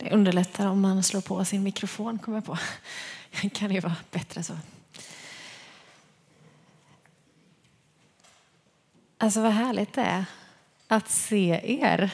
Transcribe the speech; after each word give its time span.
Det 0.00 0.10
underlättar 0.10 0.66
om 0.66 0.80
man 0.80 1.02
slår 1.02 1.20
på 1.20 1.44
sin 1.44 1.62
mikrofon, 1.62 2.18
kommer 2.18 2.38
jag 2.38 2.44
på. 2.44 2.58
Det 3.42 3.48
kan 3.48 3.70
ju 3.70 3.80
vara 3.80 3.96
bättre 4.10 4.42
så. 4.42 4.52
Alltså 9.18 9.40
vad 9.40 9.52
härligt 9.52 9.92
det 9.92 10.02
är 10.02 10.24
att 10.88 11.10
se 11.10 11.60
er, 11.64 12.10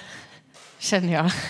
känner 0.79 1.13
jag. 1.13 1.31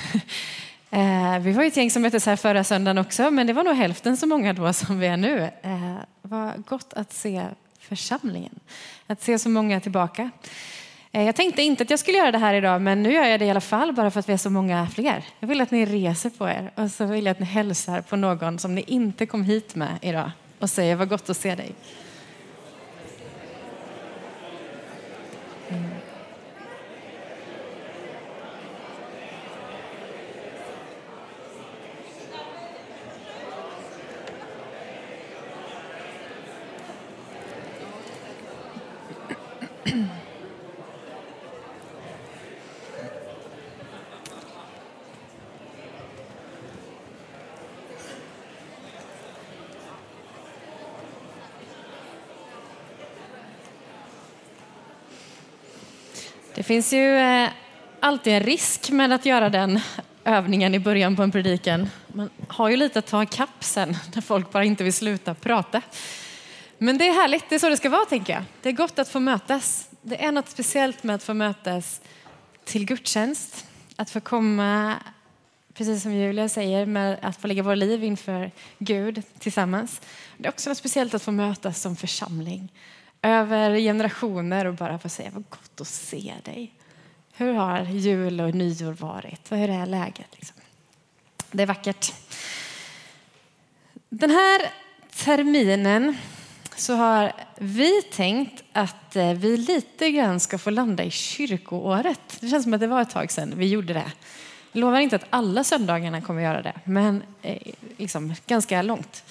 Eh, 0.91 1.38
vi 1.38 1.53
var 1.53 1.64
ett 1.64 1.77
gäng 1.77 1.91
som 1.91 2.03
möttes 2.03 2.26
här 2.26 2.37
förra 2.37 2.64
söndagen 2.64 2.98
också, 2.98 3.30
men 3.30 3.46
det 3.46 3.53
var 3.53 3.64
nog 3.64 3.74
hälften 3.74 4.16
så 4.16 4.26
många 4.26 4.53
då 4.53 4.72
som 4.72 4.98
vi 4.98 5.06
är 5.06 5.16
nu. 5.16 5.50
Eh, 5.62 5.96
vad 6.22 6.64
gott 6.64 6.92
att 6.92 7.12
se 7.12 7.44
församlingen, 7.78 8.60
att 9.06 9.22
se 9.22 9.38
så 9.38 9.48
många 9.48 9.80
tillbaka. 9.80 10.30
Eh, 11.17 11.22
jag 11.24 11.37
tänkte 11.37 11.62
inte 11.62 11.83
att 11.83 11.90
jag 11.90 11.98
skulle 11.98 12.19
göra 12.19 12.32
det 12.32 12.38
här 12.38 12.54
idag, 12.54 12.82
men 12.82 13.03
nu 13.03 13.12
gör 13.12 13.24
jag 13.24 13.40
det 13.40 13.46
i 13.46 13.51
alla 13.51 13.60
fall 13.60 13.92
bara 13.92 14.10
för 14.10 14.21
att 14.21 14.28
vi 14.28 14.32
är 14.32 14.37
så 14.37 14.51
många 14.51 14.87
fler. 14.87 15.24
Jag 15.40 15.49
vill 15.49 15.60
att 15.60 15.71
ni 15.71 15.87
reser 15.87 16.30
på 16.30 16.48
er 16.48 16.70
och 16.74 16.91
så 16.91 17.05
vill 17.05 17.24
jag 17.24 17.32
att 17.32 17.41
ni 17.41 17.46
hälsar 17.46 18.00
på 18.00 18.16
någon 18.16 18.58
som 18.58 18.74
ni 18.74 18.84
inte 18.86 19.27
kom 19.27 19.44
hit 19.44 19.74
med 19.74 19.98
idag 20.02 20.30
och 20.58 20.70
säger 20.70 20.96
vad 20.96 21.08
gott 21.08 21.30
att 21.30 21.36
se 21.36 21.55
dig. 21.55 21.72
Det 56.56 56.62
finns 56.62 56.92
ju 56.92 57.16
eh, 57.16 57.48
alltid 58.00 58.32
en 58.32 58.42
risk 58.42 58.90
med 58.90 59.12
att 59.12 59.26
göra 59.26 59.50
den 59.50 59.80
övningen 60.24 60.74
i 60.74 60.78
början 60.78 61.16
på 61.16 61.22
en 61.22 61.32
predikan. 61.32 61.90
Man 62.06 62.30
har 62.48 62.68
ju 62.68 62.76
lite 62.76 62.98
att 62.98 63.06
ta 63.06 63.26
kapp 63.26 63.64
sen 63.64 63.96
när 64.14 64.22
folk 64.22 64.52
bara 64.52 64.64
inte 64.64 64.84
vill 64.84 64.92
sluta 64.92 65.34
prata. 65.34 65.82
Men 66.78 66.98
det 66.98 67.08
är 67.08 67.12
härligt, 67.12 67.48
det 67.48 67.54
är 67.54 67.58
så 67.58 67.68
det 67.68 67.77
ska 67.77 67.88
vara 67.88 68.04
tänker 68.04 68.32
jag. 68.32 68.42
Det 68.62 68.68
är 68.68 68.72
gott 68.72 68.98
att 68.98 69.08
få 69.08 69.20
mötas. 69.20 69.88
Det 70.02 70.24
är 70.24 70.32
något 70.32 70.48
speciellt 70.48 71.02
med 71.02 71.16
att 71.16 71.22
få 71.22 71.34
mötas 71.34 72.00
till 72.64 72.86
gudstjänst. 72.86 73.66
Att 73.96 74.10
få 74.10 74.20
komma, 74.20 74.94
precis 75.74 76.02
som 76.02 76.12
Julia 76.12 76.48
säger, 76.48 76.86
med 76.86 77.18
att 77.22 77.40
få 77.40 77.46
lägga 77.46 77.62
våra 77.62 77.74
liv 77.74 78.04
inför 78.04 78.50
Gud 78.78 79.22
tillsammans. 79.38 80.00
Det 80.36 80.48
är 80.48 80.52
också 80.52 80.70
något 80.70 80.78
speciellt 80.78 81.14
att 81.14 81.22
få 81.22 81.32
mötas 81.32 81.80
som 81.80 81.96
församling 81.96 82.72
över 83.22 83.78
generationer 83.78 84.64
och 84.64 84.75
bara 84.75 84.98
få 84.98 85.09
säga 85.09 85.31
vad 85.33 85.45
gott 85.48 85.81
att 85.81 85.86
se 85.86 86.34
dig. 86.45 86.72
Hur 87.33 87.53
har 87.53 87.83
jul 87.83 88.41
och 88.41 88.55
nyår 88.55 88.92
varit? 88.92 89.53
Hur 89.53 89.70
är 89.70 89.86
läget? 89.86 90.28
Liksom? 90.33 90.56
Det 91.50 91.62
är 91.62 91.67
vackert. 91.67 92.12
Den 94.08 94.31
här 94.31 94.70
terminen 95.17 96.17
så 96.77 96.95
har 96.95 97.33
vi 97.58 98.03
tänkt 98.03 98.64
att 98.73 99.17
eh, 99.17 99.33
vi 99.33 99.56
lite 99.56 100.11
grann 100.11 100.41
ska 100.41 100.58
få 100.58 100.70
landa 100.70 101.05
i 101.05 101.11
kyrkoåret. 101.11 102.36
Det 102.41 102.48
känns 102.48 102.62
som 102.62 102.75
att 102.75 102.80
det 102.80 102.86
var 102.86 103.03
ett 103.03 103.11
tag 103.11 103.30
sedan 103.30 103.53
vi 103.56 103.67
gjorde 103.69 103.92
det. 103.92 104.12
Jag 104.73 104.80
lovar 104.80 104.98
inte 104.98 105.17
att 105.17 105.27
alla 105.30 105.64
söndagarna 105.64 106.20
kommer 106.20 106.41
att 106.41 106.45
göra 106.45 106.62
det, 106.62 106.75
men 106.84 107.23
eh, 107.42 107.73
liksom 107.97 108.34
ganska 108.47 108.83
långt. 108.83 109.25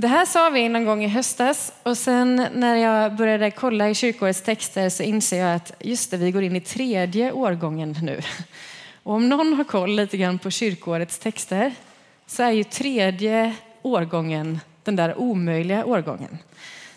Det 0.00 0.08
här 0.08 0.24
sa 0.24 0.50
vi 0.50 0.68
någon 0.68 0.84
gång 0.84 1.04
i 1.04 1.08
höstas 1.08 1.72
och 1.82 1.98
sen 1.98 2.46
när 2.54 2.76
jag 2.76 3.16
började 3.16 3.50
kolla 3.50 3.88
i 3.88 3.94
kyrkårets 3.94 4.42
texter 4.42 4.88
så 4.88 5.02
inser 5.02 5.38
jag 5.38 5.54
att 5.54 5.72
just 5.80 6.10
det, 6.10 6.16
vi 6.16 6.30
går 6.30 6.42
in 6.42 6.56
i 6.56 6.60
tredje 6.60 7.32
årgången 7.32 7.96
nu. 8.02 8.20
Och 9.02 9.14
om 9.14 9.28
någon 9.28 9.52
har 9.52 9.64
koll 9.64 9.96
lite 9.96 10.16
grann 10.16 10.38
på 10.38 10.50
kyrkårets 10.50 11.18
texter 11.18 11.72
så 12.26 12.42
är 12.42 12.50
ju 12.50 12.64
tredje 12.64 13.54
årgången 13.82 14.60
den 14.84 14.96
där 14.96 15.18
omöjliga 15.18 15.84
årgången. 15.84 16.38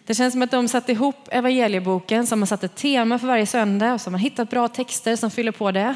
Det 0.05 0.15
känns 0.15 0.33
som 0.33 0.41
att 0.41 0.51
de 0.51 0.67
satte 0.67 0.91
ihop 0.91 1.27
evangelieboken 1.31 2.27
som 2.27 2.41
har 2.41 2.47
satt 2.47 2.63
ett 2.63 2.75
tema 2.75 3.19
för 3.19 3.27
varje 3.27 3.45
söndag 3.45 3.93
och 3.93 4.01
som 4.01 4.13
har 4.13 4.19
hittat 4.19 4.49
bra 4.49 4.67
texter 4.67 5.15
som 5.15 5.31
fyller 5.31 5.51
på 5.51 5.71
det 5.71 5.95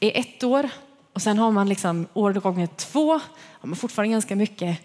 i 0.00 0.18
ett 0.18 0.44
år. 0.44 0.68
Och 1.12 1.22
sen 1.22 1.38
har 1.38 1.50
man 1.50 1.68
liksom 1.68 2.06
årgången 2.14 2.68
två, 2.68 3.12
har 3.32 3.66
man 3.68 3.76
fortfarande 3.76 4.12
ganska 4.12 4.36
mycket 4.36 4.78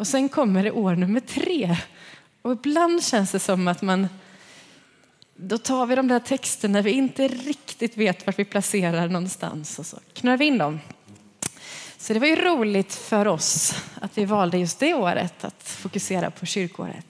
och 0.00 0.06
sen 0.06 0.28
kommer 0.28 0.62
det 0.62 0.70
år 0.70 0.96
nummer 0.96 1.20
tre. 1.20 1.76
Och 2.42 2.52
ibland 2.52 3.04
känns 3.04 3.32
det 3.32 3.38
som 3.38 3.68
att 3.68 3.82
man 3.82 4.08
då 5.36 5.58
tar 5.58 5.86
vi 5.86 5.94
de 5.94 6.08
där 6.08 6.18
texterna 6.18 6.82
vi 6.82 6.90
inte 6.90 7.28
riktigt 7.28 7.96
vet 7.96 8.26
var 8.26 8.34
vi 8.36 8.44
placerar 8.44 9.08
någonstans 9.08 9.78
och 9.78 9.86
så 9.86 9.98
knör 10.12 10.36
vi 10.36 10.44
in 10.44 10.58
dem. 10.58 10.80
Så 11.98 12.12
det 12.12 12.18
var 12.18 12.26
ju 12.26 12.36
roligt 12.36 12.94
för 12.94 13.28
oss 13.28 13.74
att 14.00 14.18
vi 14.18 14.24
valde 14.24 14.58
just 14.58 14.78
det 14.78 14.94
året 14.94 15.44
att 15.44 15.62
fokusera 15.62 16.30
på 16.30 16.46
kyrkåret. 16.46 17.06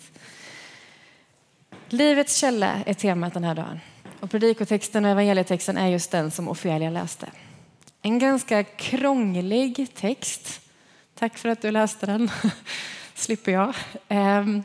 Livets 1.88 2.36
källa 2.36 2.82
är 2.86 2.94
temat 2.94 3.34
den 3.34 3.44
här 3.44 3.54
dagen. 3.54 3.80
Och 4.20 4.30
predikotexten 4.30 5.04
och 5.04 5.10
evangelietexten 5.10 5.76
är 5.76 5.88
just 5.88 6.10
den 6.10 6.30
som 6.30 6.48
Ofelia 6.48 6.90
läste. 6.90 7.26
En 8.02 8.18
ganska 8.18 8.64
krånglig 8.64 9.86
text 9.94 10.60
Tack 11.20 11.38
för 11.38 11.48
att 11.48 11.62
du 11.62 11.70
läste 11.70 12.06
den. 12.06 12.30
slipper 13.14 13.52
jag. 13.52 13.74
Ehm, 14.08 14.62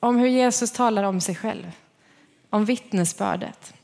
om 0.00 0.16
hur 0.16 0.26
Jesus 0.26 0.72
talar 0.72 1.04
om 1.04 1.20
sig 1.20 1.34
själv. 1.34 1.72
Om 2.50 2.64
vittnesbördet. 2.64 3.74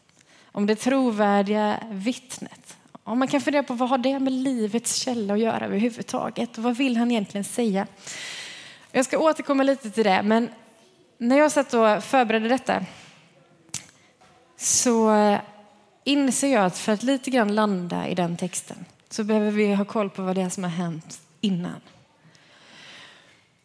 Om 0.44 0.66
det 0.66 0.75
trovärdiga 0.75 1.78
vittnet. 1.91 2.76
Om 3.04 3.19
man 3.19 3.28
kan 3.28 3.41
fundera 3.41 3.62
på 3.62 3.75
vad 3.75 3.88
har 3.88 3.98
det 3.98 4.19
med 4.19 4.32
livets 4.32 4.94
källa 4.94 5.34
att 5.34 5.41
göra 5.41 5.64
överhuvudtaget? 5.64 6.59
Och 6.59 6.64
vad 6.64 6.76
vill 6.76 6.97
han 6.97 7.10
egentligen 7.10 7.44
säga? 7.44 7.86
Jag 8.92 9.04
ska 9.04 9.19
återkomma 9.19 9.62
lite 9.62 9.91
till 9.91 10.04
det, 10.04 10.22
men 10.22 10.48
när 11.19 11.38
jag 11.38 11.53
satt 11.53 11.75
och 11.75 12.04
förberedde 12.04 12.48
detta 12.48 12.84
så 14.56 15.14
eh, 15.14 15.41
inser 16.04 16.53
jag 16.53 16.64
att 16.64 16.78
för 16.78 16.92
att 16.92 17.03
lite 17.03 17.30
grann 17.30 17.54
landa 17.54 18.09
i 18.09 18.14
den 18.14 18.36
texten 18.36 18.84
så 19.10 19.25
behöver 19.25 19.50
vi 19.50 19.75
ha 19.75 19.84
koll 19.84 20.10
på 20.10 20.22
vad 20.22 20.34
det 20.34 20.42
är 20.42 20.48
som 20.48 20.64
har 20.64 20.70
hänt 20.70 21.20
innan. 21.41 21.80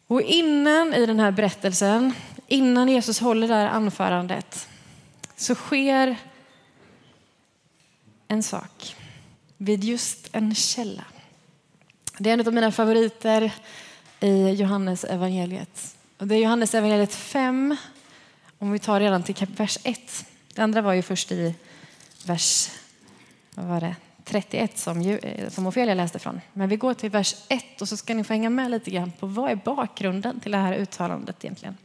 Och 0.06 0.22
innan 0.22 0.94
i 0.94 1.06
den 1.06 1.20
här 1.20 1.30
berättelsen, 1.30 2.12
innan 2.46 2.88
Jesus 2.88 3.20
håller 3.20 3.48
det 3.48 3.54
här 3.54 3.66
anförandet, 3.66 4.68
så 5.36 5.54
sker 5.54 6.16
en 8.28 8.42
sak 8.42 8.96
vid 9.56 9.84
just 9.84 10.28
en 10.32 10.54
källa. 10.54 11.04
Det 12.18 12.30
är 12.30 12.34
en 12.34 12.46
av 12.46 12.54
mina 12.54 12.72
favoriter 12.72 13.52
i 14.20 14.50
Johannes 14.50 15.04
evangeliet. 15.04 15.96
Och 16.18 16.26
det 16.26 16.34
är 16.34 16.38
Johannes 16.38 16.74
evangeliet 16.74 17.14
5, 17.14 17.76
om 18.58 18.72
vi 18.72 18.78
tar 18.78 19.00
redan 19.00 19.22
till 19.22 19.46
vers 19.56 19.78
1. 19.82 20.26
Det 20.54 20.62
andra 20.62 20.82
var 20.82 20.92
ju 20.92 21.02
först 21.02 21.32
i 21.32 21.54
vers 22.26 22.70
vad 23.54 23.66
var 23.66 23.80
det, 23.80 23.96
31 24.26 24.78
som, 24.78 25.00
eh, 25.00 25.48
som 25.48 25.66
Ofelia 25.66 25.94
läste 25.94 26.18
från. 26.18 26.40
Men 26.52 26.68
vi 26.68 26.76
går 26.76 26.94
till 26.94 27.10
vers 27.10 27.34
1 27.48 27.80
och 27.80 27.88
så 27.88 27.96
ska 27.96 28.14
ni 28.14 28.24
få 28.24 28.32
hänga 28.32 28.50
med 28.50 28.70
lite 28.70 28.90
grann 28.90 29.12
på 29.12 29.26
vad 29.26 29.50
är 29.50 29.54
bakgrunden 29.56 30.40
till 30.40 30.52
det 30.52 30.58
här 30.58 30.74
uttalandet 30.74 31.44
egentligen. 31.44 31.76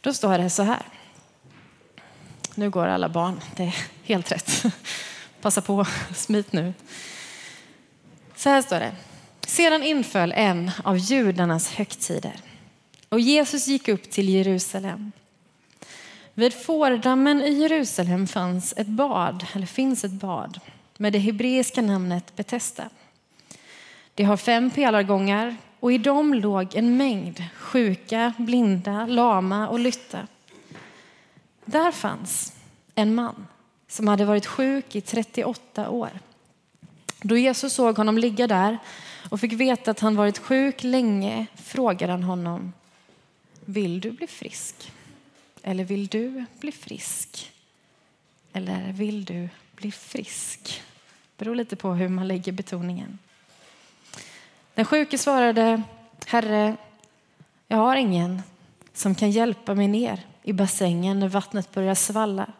Då 0.00 0.12
står 0.12 0.38
det 0.38 0.50
så 0.50 0.62
här. 0.62 0.82
Nu 2.54 2.70
går 2.70 2.86
alla 2.86 3.08
barn, 3.08 3.40
det 3.56 3.62
är 3.62 3.76
helt 4.02 4.32
rätt. 4.32 4.62
Passa 5.40 5.60
på, 5.60 5.86
smit 6.14 6.52
nu. 6.52 6.74
Så 8.36 8.50
här 8.50 8.62
står 8.62 8.80
det. 8.80 8.92
Sedan 9.46 9.82
inföll 9.82 10.32
en 10.36 10.70
av 10.84 10.98
judarnas 10.98 11.70
högtider 11.70 12.40
och 13.08 13.20
Jesus 13.20 13.66
gick 13.66 13.88
upp 13.88 14.10
till 14.10 14.28
Jerusalem. 14.28 15.12
Vid 16.34 16.54
fårdammen 16.54 17.42
i 17.42 17.52
Jerusalem 17.52 18.26
fanns 18.26 18.74
ett 18.76 18.86
bad, 18.86 19.46
eller 19.52 19.66
finns 19.66 20.04
ett 20.04 20.12
bad 20.12 20.60
med 21.00 21.12
det 21.12 21.18
hebreiska 21.18 21.82
namnet 21.82 22.36
Betesda. 22.36 22.88
Det 24.14 24.24
har 24.24 24.36
fem 24.36 24.70
pelargångar 24.70 25.56
och 25.80 25.92
i 25.92 25.98
dem 25.98 26.34
låg 26.34 26.74
en 26.74 26.96
mängd 26.96 27.44
sjuka, 27.54 28.32
blinda, 28.38 29.06
lama 29.06 29.68
och 29.68 29.78
lytta. 29.78 30.26
Där 31.64 31.92
fanns 31.92 32.52
en 32.94 33.14
man 33.14 33.46
som 33.88 34.08
hade 34.08 34.24
varit 34.24 34.46
sjuk 34.46 34.96
i 34.96 35.00
38 35.00 35.90
år. 35.90 36.10
Då 37.22 37.36
Jesus 37.36 37.72
såg 37.72 37.96
honom 37.96 38.18
ligga 38.18 38.46
där 38.46 38.78
och 39.30 39.40
fick 39.40 39.52
veta 39.52 39.90
att 39.90 40.00
han 40.00 40.16
varit 40.16 40.38
sjuk 40.38 40.82
länge 40.82 41.46
frågade 41.54 42.12
han 42.12 42.22
honom 42.22 42.72
Vill 43.64 44.00
du 44.00 44.10
bli 44.10 44.26
frisk? 44.26 44.92
Eller 45.62 45.84
vill 45.84 46.06
du 46.06 46.44
bli 46.60 46.72
frisk? 46.72 47.52
Eller 48.52 48.92
vill 48.92 49.24
du 49.24 49.48
bli 49.80 49.92
frisk? 49.92 50.82
Det 51.36 51.44
beror 51.44 51.54
lite 51.54 51.76
på 51.76 51.94
hur 51.94 52.08
man 52.08 52.28
lägger 52.28 52.52
betoningen. 52.52 53.18
Den 54.74 54.84
sjuke 54.84 55.18
svarade, 55.18 55.82
Herre, 56.26 56.76
jag 57.68 57.76
har 57.76 57.96
ingen 57.96 58.42
som 58.92 59.14
kan 59.14 59.30
hjälpa 59.30 59.74
mig 59.74 59.88
ner 59.88 60.26
i 60.42 60.52
bassängen 60.52 61.20
när 61.20 61.28
vattnet 61.28 61.72
börjar 61.72 61.94
svalla. 61.94 62.52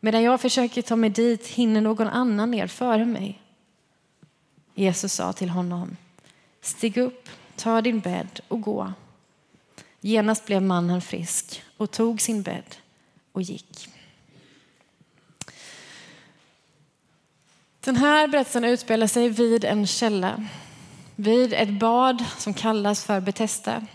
Medan 0.00 0.22
jag 0.22 0.40
försöker 0.40 0.82
ta 0.82 0.96
mig 0.96 1.10
dit 1.10 1.46
hinner 1.46 1.80
någon 1.80 2.08
annan 2.08 2.50
ner 2.50 2.66
före 2.66 3.04
mig. 3.04 3.42
Jesus 4.74 5.12
sa 5.12 5.32
till 5.32 5.50
honom, 5.50 5.96
stig 6.60 6.96
upp, 6.96 7.28
ta 7.56 7.80
din 7.80 8.00
bädd 8.00 8.40
och 8.48 8.60
gå. 8.60 8.92
Genast 10.00 10.46
blev 10.46 10.62
mannen 10.62 11.00
frisk 11.00 11.62
och 11.76 11.90
tog 11.90 12.20
sin 12.20 12.42
bädd 12.42 12.76
och 13.32 13.42
gick. 13.42 13.91
Den 17.84 17.96
här 17.96 18.28
berättelsen 18.28 18.64
utspelar 18.64 19.06
sig 19.06 19.28
vid 19.28 19.64
en 19.64 19.86
källa, 19.86 20.46
vid 21.16 21.52
ett 21.52 21.80
bad 21.80 22.24
som 22.38 22.54
kallas 22.54 23.04
för 23.04 23.20
Betesda. 23.20 23.86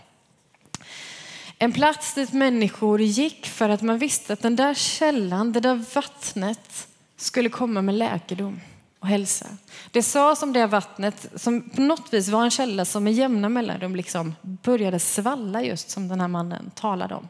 En 1.58 1.72
plats 1.72 2.14
dit 2.14 2.32
människor 2.32 3.00
gick 3.00 3.46
för 3.46 3.68
att 3.68 3.82
man 3.82 3.98
visste 3.98 4.32
att 4.32 4.42
den 4.42 4.56
där 4.56 4.74
källan, 4.74 5.52
det 5.52 5.60
där 5.60 5.84
vattnet 5.94 6.88
skulle 7.16 7.48
komma 7.48 7.82
med 7.82 7.94
läkedom 7.94 8.60
och 8.98 9.08
hälsa. 9.08 9.46
Det 9.90 10.02
sades 10.02 10.42
om 10.42 10.52
det 10.52 10.66
vattnet 10.66 11.26
som 11.34 11.70
på 11.70 11.80
något 11.80 12.14
vis 12.14 12.28
var 12.28 12.44
en 12.44 12.50
källa 12.50 12.84
som 12.84 13.04
med 13.04 13.12
jämna 13.12 13.48
mellanrum 13.48 13.96
liksom 13.96 14.34
började 14.42 14.98
svalla 14.98 15.62
just 15.62 15.90
som 15.90 16.08
den 16.08 16.20
här 16.20 16.28
mannen 16.28 16.70
talade 16.74 17.14
om. 17.14 17.28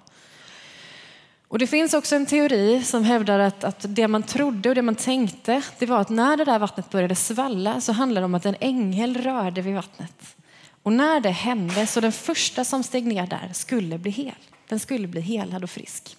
Och 1.48 1.58
det 1.58 1.66
finns 1.66 1.94
också 1.94 2.16
en 2.16 2.26
teori 2.26 2.82
som 2.84 3.04
hävdar 3.04 3.38
att, 3.38 3.64
att 3.64 3.84
det 3.88 4.08
man 4.08 4.22
trodde 4.22 4.68
och 4.68 4.74
det 4.74 4.82
man 4.82 4.94
tänkte 4.94 5.62
det 5.78 5.86
var 5.86 6.00
att 6.00 6.08
när 6.08 6.36
det 6.36 6.44
där 6.44 6.58
vattnet 6.58 6.90
började 6.90 7.14
svalla 7.14 7.80
så 7.80 7.92
handlade 7.92 8.20
det 8.20 8.24
om 8.24 8.34
att 8.34 8.46
en 8.46 8.56
ängel 8.60 9.16
rörde 9.16 9.62
vid 9.62 9.74
vattnet. 9.74 10.36
Och 10.82 10.92
när 10.92 11.20
det 11.20 11.30
hände 11.30 11.86
så 11.86 12.00
den 12.00 12.12
första 12.12 12.64
som 12.64 12.82
steg 12.82 13.06
ner 13.06 13.26
där 13.26 13.50
skulle 13.52 13.98
bli 13.98 14.10
hel. 14.10 14.34
Den 14.68 14.78
skulle 14.78 15.06
bli 15.06 15.20
helad 15.20 15.64
och 15.64 15.70
frisk. 15.70 16.16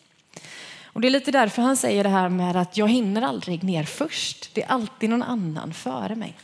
Och 0.84 1.02
det 1.02 1.08
är 1.08 1.12
lite 1.12 1.31
därför 1.31 1.62
han 1.62 1.78
säger 1.78 2.04
det 2.04 2.10
här 2.10 2.30
med 2.30 2.56
att 2.56 2.78
jag 2.78 2.88
hinner 2.88 3.22
aldrig 3.22 3.64
ner 3.64 3.84
först. 3.84 4.56
Det 4.56 4.64
är 4.64 4.68
alltid 4.68 5.10
någon 5.10 5.24
annan 5.24 5.74
före 5.74 6.16
mig. 6.16 6.38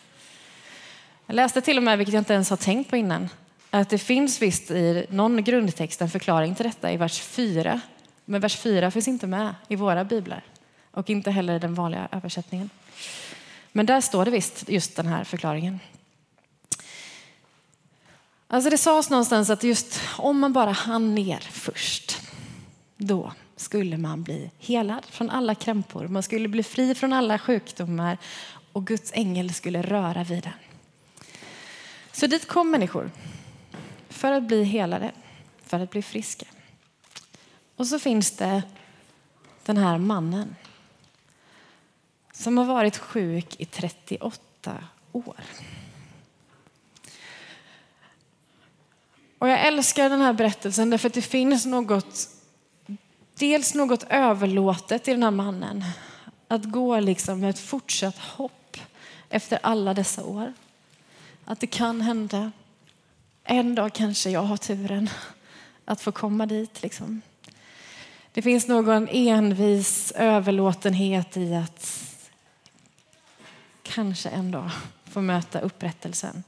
Jag 1.25 1.35
läste 1.35 1.61
till 1.61 1.77
och 1.77 1.83
med, 1.83 1.97
vilket 1.97 2.13
jag 2.13 2.21
inte 2.21 2.33
ens 2.33 2.49
har 2.49 2.57
tänkt 2.57 2.89
på 2.89 2.97
innan, 2.97 3.29
att 3.69 3.89
det 3.89 3.97
finns 3.97 4.41
visst 4.41 4.71
i 4.71 5.05
någon 5.09 5.43
grundtext 5.43 6.01
en 6.01 6.09
förklaring 6.09 6.55
till 6.55 6.65
detta 6.65 6.91
i 6.91 6.97
vers 6.97 7.19
4. 7.19 7.81
Men 8.25 8.41
vers 8.41 8.57
4 8.57 8.91
finns 8.91 9.07
inte 9.07 9.27
med 9.27 9.55
i 9.67 9.75
våra 9.75 10.03
biblar 10.03 10.43
och 10.91 11.09
inte 11.09 11.31
heller 11.31 11.55
i 11.55 11.59
den 11.59 11.73
vanliga 11.73 12.07
översättningen. 12.11 12.69
Men 13.71 13.85
där 13.85 14.01
står 14.01 14.25
det 14.25 14.31
visst 14.31 14.69
just 14.69 14.95
den 14.95 15.07
här 15.07 15.23
förklaringen. 15.23 15.79
Alltså 18.47 18.69
det 18.69 18.77
sades 18.77 19.09
någonstans 19.09 19.49
att 19.49 19.63
just 19.63 20.01
om 20.17 20.39
man 20.39 20.53
bara 20.53 20.71
hann 20.71 21.15
ner 21.15 21.39
först, 21.39 22.21
då 22.97 23.33
skulle 23.55 23.97
man 23.97 24.23
bli 24.23 24.51
helad 24.59 25.05
från 25.05 25.29
alla 25.29 25.55
krämpor. 25.55 26.07
Man 26.07 26.23
skulle 26.23 26.47
bli 26.47 26.63
fri 26.63 26.95
från 26.95 27.13
alla 27.13 27.39
sjukdomar 27.39 28.17
och 28.71 28.87
Guds 28.87 29.11
ängel 29.13 29.53
skulle 29.53 29.81
röra 29.81 30.23
vid 30.23 30.43
den. 30.43 30.53
Så 32.11 32.27
dit 32.27 32.47
kom 32.47 32.71
människor 32.71 33.11
för 34.09 34.31
att 34.31 34.43
bli 34.43 34.63
helade, 34.63 35.11
för 35.65 35.79
att 35.79 35.91
bli 35.91 36.01
friska. 36.01 36.45
Och 37.75 37.87
så 37.87 37.99
finns 37.99 38.31
det 38.31 38.63
den 39.65 39.77
här 39.77 39.97
mannen 39.97 40.55
som 42.33 42.57
har 42.57 42.65
varit 42.65 42.97
sjuk 42.97 43.55
i 43.59 43.65
38 43.65 44.73
år. 45.11 45.39
Och 49.37 49.49
jag 49.49 49.67
älskar 49.67 50.09
den 50.09 50.21
här 50.21 50.33
berättelsen 50.33 50.89
därför 50.89 51.07
att 51.07 51.13
det 51.13 51.21
finns 51.21 51.65
något, 51.65 52.29
dels 53.35 53.73
något 53.73 54.03
överlåtet 54.09 55.07
i 55.07 55.11
den 55.11 55.23
här 55.23 55.31
mannen. 55.31 55.83
Att 56.47 56.63
gå 56.63 56.99
liksom 56.99 57.39
med 57.39 57.49
ett 57.49 57.59
fortsatt 57.59 58.17
hopp 58.17 58.77
efter 59.29 59.59
alla 59.63 59.93
dessa 59.93 60.23
år. 60.23 60.53
Att 61.45 61.59
det 61.59 61.67
kan 61.67 62.01
hända. 62.01 62.51
En 63.43 63.75
dag 63.75 63.93
kanske 63.93 64.29
jag 64.29 64.43
har 64.43 64.57
turen 64.57 65.09
att 65.85 66.01
få 66.01 66.11
komma 66.11 66.45
dit. 66.45 66.81
Liksom. 66.81 67.21
Det 68.35 68.41
finns 68.41 68.67
någon 68.67 69.07
envis 69.11 70.11
överlåtenhet 70.11 71.37
i 71.37 71.55
att 71.55 72.05
kanske 73.83 74.29
en 74.29 74.51
dag 74.51 74.71
få 75.05 75.21
möta 75.21 75.59
upprättelsen. 75.59 76.43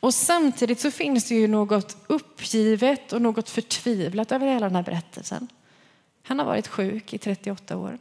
Och 0.00 0.14
samtidigt 0.14 0.80
så 0.80 0.90
finns 0.90 1.28
det 1.28 1.34
ju 1.34 1.48
något 1.48 1.96
uppgivet 2.06 3.12
och 3.12 3.22
något 3.22 3.50
förtvivlat 3.50 4.32
över 4.32 4.46
hela 4.46 4.66
den 4.66 4.76
här 4.76 4.82
berättelsen. 4.82 5.48
Han 6.22 6.38
har 6.38 6.46
varit 6.46 6.68
sjuk 6.68 7.14
i 7.14 7.18
38 7.18 7.76
år. 7.76 7.98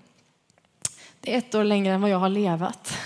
Det 1.20 1.34
är 1.34 1.38
ett 1.38 1.56
år 1.56 1.64
längre 1.64 1.94
än 1.94 2.02
vad 2.02 2.10
jag 2.10 2.20
har 2.20 2.30
levat. 2.30 2.98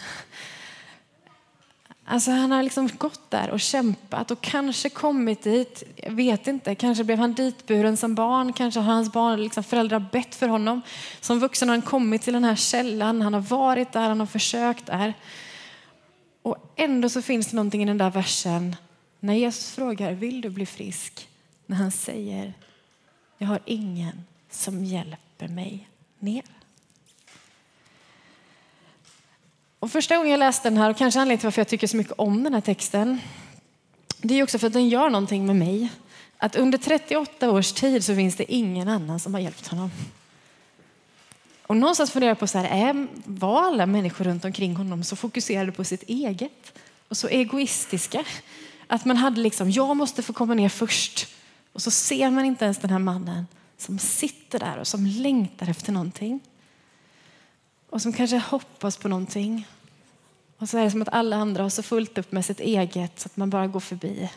Alltså 2.11 2.31
han 2.31 2.51
har 2.51 2.63
liksom 2.63 2.89
gått 2.97 3.31
där 3.31 3.49
och 3.49 3.59
kämpat 3.59 4.31
och 4.31 4.41
kanske 4.41 4.89
kommit 4.89 5.43
dit. 5.43 5.83
Jag 5.95 6.11
vet 6.11 6.47
inte. 6.47 6.75
Kanske 6.75 7.03
blev 7.03 7.19
han 7.19 7.33
ditburen 7.33 7.97
som 7.97 8.15
barn. 8.15 8.53
Kanske 8.53 8.79
har 8.79 8.93
hans 8.93 9.13
barn, 9.13 9.43
liksom 9.43 9.63
föräldrar 9.63 9.99
bett 10.11 10.35
för 10.35 10.47
honom. 10.47 10.81
Som 11.21 11.39
vuxen 11.39 11.69
har 11.69 11.75
han 11.75 11.81
kommit 11.81 12.21
till 12.21 12.33
den 12.33 12.43
här 12.43 12.55
källan. 12.55 13.21
Han 13.21 13.33
har 13.33 13.41
varit 13.41 13.91
där, 13.91 14.07
han 14.07 14.19
har 14.19 14.27
försökt 14.27 14.85
där. 14.85 15.13
Och 16.41 16.73
ändå 16.75 17.09
så 17.09 17.21
finns 17.21 17.47
det 17.47 17.55
någonting 17.55 17.83
i 17.83 17.85
den 17.85 17.97
där 17.97 18.11
versen 18.11 18.75
när 19.19 19.33
Jesus 19.33 19.71
frågar 19.71 20.13
vill 20.13 20.41
du 20.41 20.49
bli 20.49 20.65
frisk? 20.65 21.27
När 21.65 21.77
han 21.77 21.91
säger 21.91 22.53
jag 23.37 23.47
har 23.47 23.59
ingen 23.65 24.25
som 24.49 24.85
hjälper 24.85 25.47
mig 25.47 25.89
ner. 26.19 26.43
Och 29.79 29.91
första 29.91 30.17
gången 30.17 30.31
jag 30.31 30.39
läste 30.39 30.69
den 30.69 30.77
här, 30.77 30.89
och 30.89 30.97
kanske 30.97 31.19
anledningen 31.19 31.39
till 31.39 31.47
varför 31.47 31.59
jag 31.61 31.67
tycker 31.67 31.87
så 31.87 31.97
mycket 31.97 32.13
om 32.17 32.43
den 32.43 32.53
här 32.53 32.61
texten, 32.61 33.19
det 34.21 34.39
är 34.39 34.43
också 34.43 34.59
för 34.59 34.67
att 34.67 34.73
den 34.73 34.89
gör 34.89 35.09
någonting 35.09 35.45
med 35.45 35.55
mig. 35.55 35.89
Att 36.37 36.55
under 36.55 36.77
38 36.77 37.51
års 37.51 37.71
tid 37.71 38.03
så 38.05 38.15
finns 38.15 38.35
det 38.35 38.53
ingen 38.53 38.87
annan 38.87 39.19
som 39.19 39.33
har 39.33 39.41
hjälpt 39.41 39.67
honom. 39.67 39.91
Och 41.67 41.77
någonstans 41.77 42.11
funderar 42.11 42.31
jag 42.31 42.39
på 42.39 42.47
så 42.47 42.57
här, 42.57 42.89
är, 42.89 43.07
var 43.25 43.63
alla 43.63 43.85
människor 43.85 44.25
runt 44.25 44.45
omkring 44.45 44.75
honom 44.75 45.03
så 45.03 45.15
fokuserade 45.15 45.71
på 45.71 45.83
sitt 45.83 46.03
eget 46.03 46.73
och 47.07 47.17
så 47.17 47.27
egoistiska? 47.27 48.23
Att 48.87 49.05
man 49.05 49.17
hade 49.17 49.41
liksom, 49.41 49.71
jag 49.71 49.97
måste 49.97 50.23
få 50.23 50.33
komma 50.33 50.53
ner 50.53 50.69
först. 50.69 51.27
Och 51.73 51.81
så 51.81 51.91
ser 51.91 52.29
man 52.29 52.45
inte 52.45 52.65
ens 52.65 52.77
den 52.77 52.89
här 52.89 52.99
mannen 52.99 53.47
som 53.77 53.99
sitter 53.99 54.59
där 54.59 54.77
och 54.77 54.87
som 54.87 55.05
längtar 55.05 55.69
efter 55.69 55.91
någonting. 55.91 56.39
Och 57.89 58.01
som 58.01 58.13
kanske 58.13 58.37
hoppas 58.37 58.97
på 58.97 59.07
någonting. 59.07 59.67
Och 60.57 60.69
så 60.69 60.77
är 60.77 60.83
det 60.83 60.91
som 60.91 61.01
att 61.01 61.09
alla 61.09 61.35
andra 61.35 61.63
har 61.63 61.69
så 61.69 61.83
fullt 61.83 62.17
upp 62.17 62.31
med 62.31 62.45
sitt 62.45 62.59
eget 62.59 63.19
så 63.19 63.25
att 63.25 63.37
man 63.37 63.49
bara 63.49 63.67
går 63.67 63.79
förbi 63.79 64.29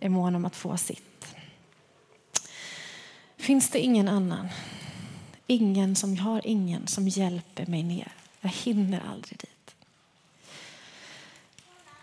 i 0.00 0.08
mån 0.08 0.34
om 0.34 0.44
att 0.44 0.56
få 0.56 0.76
sitt. 0.76 1.26
Finns 3.36 3.70
det 3.70 3.78
ingen 3.80 4.08
annan? 4.08 4.48
Ingen 5.46 5.96
som 5.96 6.14
jag 6.14 6.22
har 6.22 6.46
ingen 6.46 6.86
som 6.86 7.08
hjälper 7.08 7.66
mig 7.66 7.82
ner. 7.82 8.12
Jag 8.40 8.50
hinner 8.50 9.02
aldrig 9.10 9.38
dit. 9.38 9.74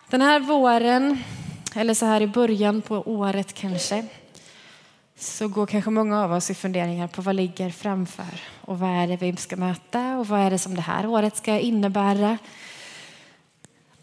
Den 0.10 0.22
här 0.22 0.40
våren, 0.40 1.24
eller 1.76 1.94
så 1.94 2.06
här 2.06 2.22
i 2.22 2.28
början 2.28 2.82
på 2.82 2.96
året 2.96 3.54
kanske, 3.54 4.06
så 5.26 5.48
går 5.48 5.66
kanske 5.66 5.90
många 5.90 6.24
av 6.24 6.34
oss 6.34 6.50
i 6.50 6.54
funderingar 6.54 7.08
på 7.08 7.22
vad 7.22 7.36
ligger 7.36 7.70
framför 7.70 8.42
och 8.62 8.80
vad 8.80 8.90
är 8.90 9.08
det 9.08 9.18
vi 9.18 9.36
ska 9.36 9.56
möta 9.56 10.18
och 10.18 10.28
vad 10.28 10.40
är 10.40 10.52
det 10.52 10.60
som 10.60 10.76
det 10.76 10.82
här 10.82 11.06
året 11.06 11.38
ska 11.38 11.60
innebära. 11.60 12.38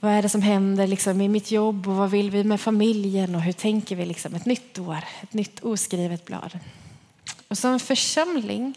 Vad 0.00 0.12
är 0.12 0.22
det 0.22 0.28
som 0.28 0.42
händer 0.42 0.86
liksom 0.86 1.20
i 1.20 1.28
mitt 1.28 1.50
jobb 1.50 1.88
och 1.88 1.94
vad 1.94 2.10
vill 2.10 2.30
vi 2.30 2.44
med 2.44 2.60
familjen 2.60 3.34
och 3.34 3.40
hur 3.40 3.52
tänker 3.52 3.96
vi 3.96 4.06
liksom 4.06 4.34
ett 4.34 4.46
nytt 4.46 4.78
år, 4.78 5.04
ett 5.22 5.32
nytt 5.32 5.60
oskrivet 5.60 6.24
blad. 6.24 6.58
Och 7.48 7.58
som 7.58 7.80
församling 7.80 8.74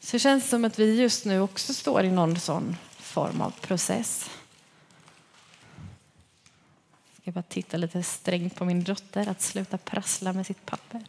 så 0.00 0.18
känns 0.18 0.44
det 0.44 0.50
som 0.50 0.64
att 0.64 0.78
vi 0.78 1.00
just 1.00 1.24
nu 1.24 1.40
också 1.40 1.74
står 1.74 2.04
i 2.04 2.10
någon 2.10 2.40
sån 2.40 2.76
form 2.98 3.40
av 3.40 3.50
process. 3.50 4.30
Jag 7.28 7.34
bara 7.34 7.42
tittar 7.42 7.78
lite 7.78 8.02
strängt 8.02 8.56
på 8.56 8.64
min 8.64 8.84
dotter 8.84 9.28
att 9.28 9.42
sluta 9.42 9.78
prassla 9.78 10.32
med 10.32 10.46
sitt 10.46 10.66
papper. 10.66 11.04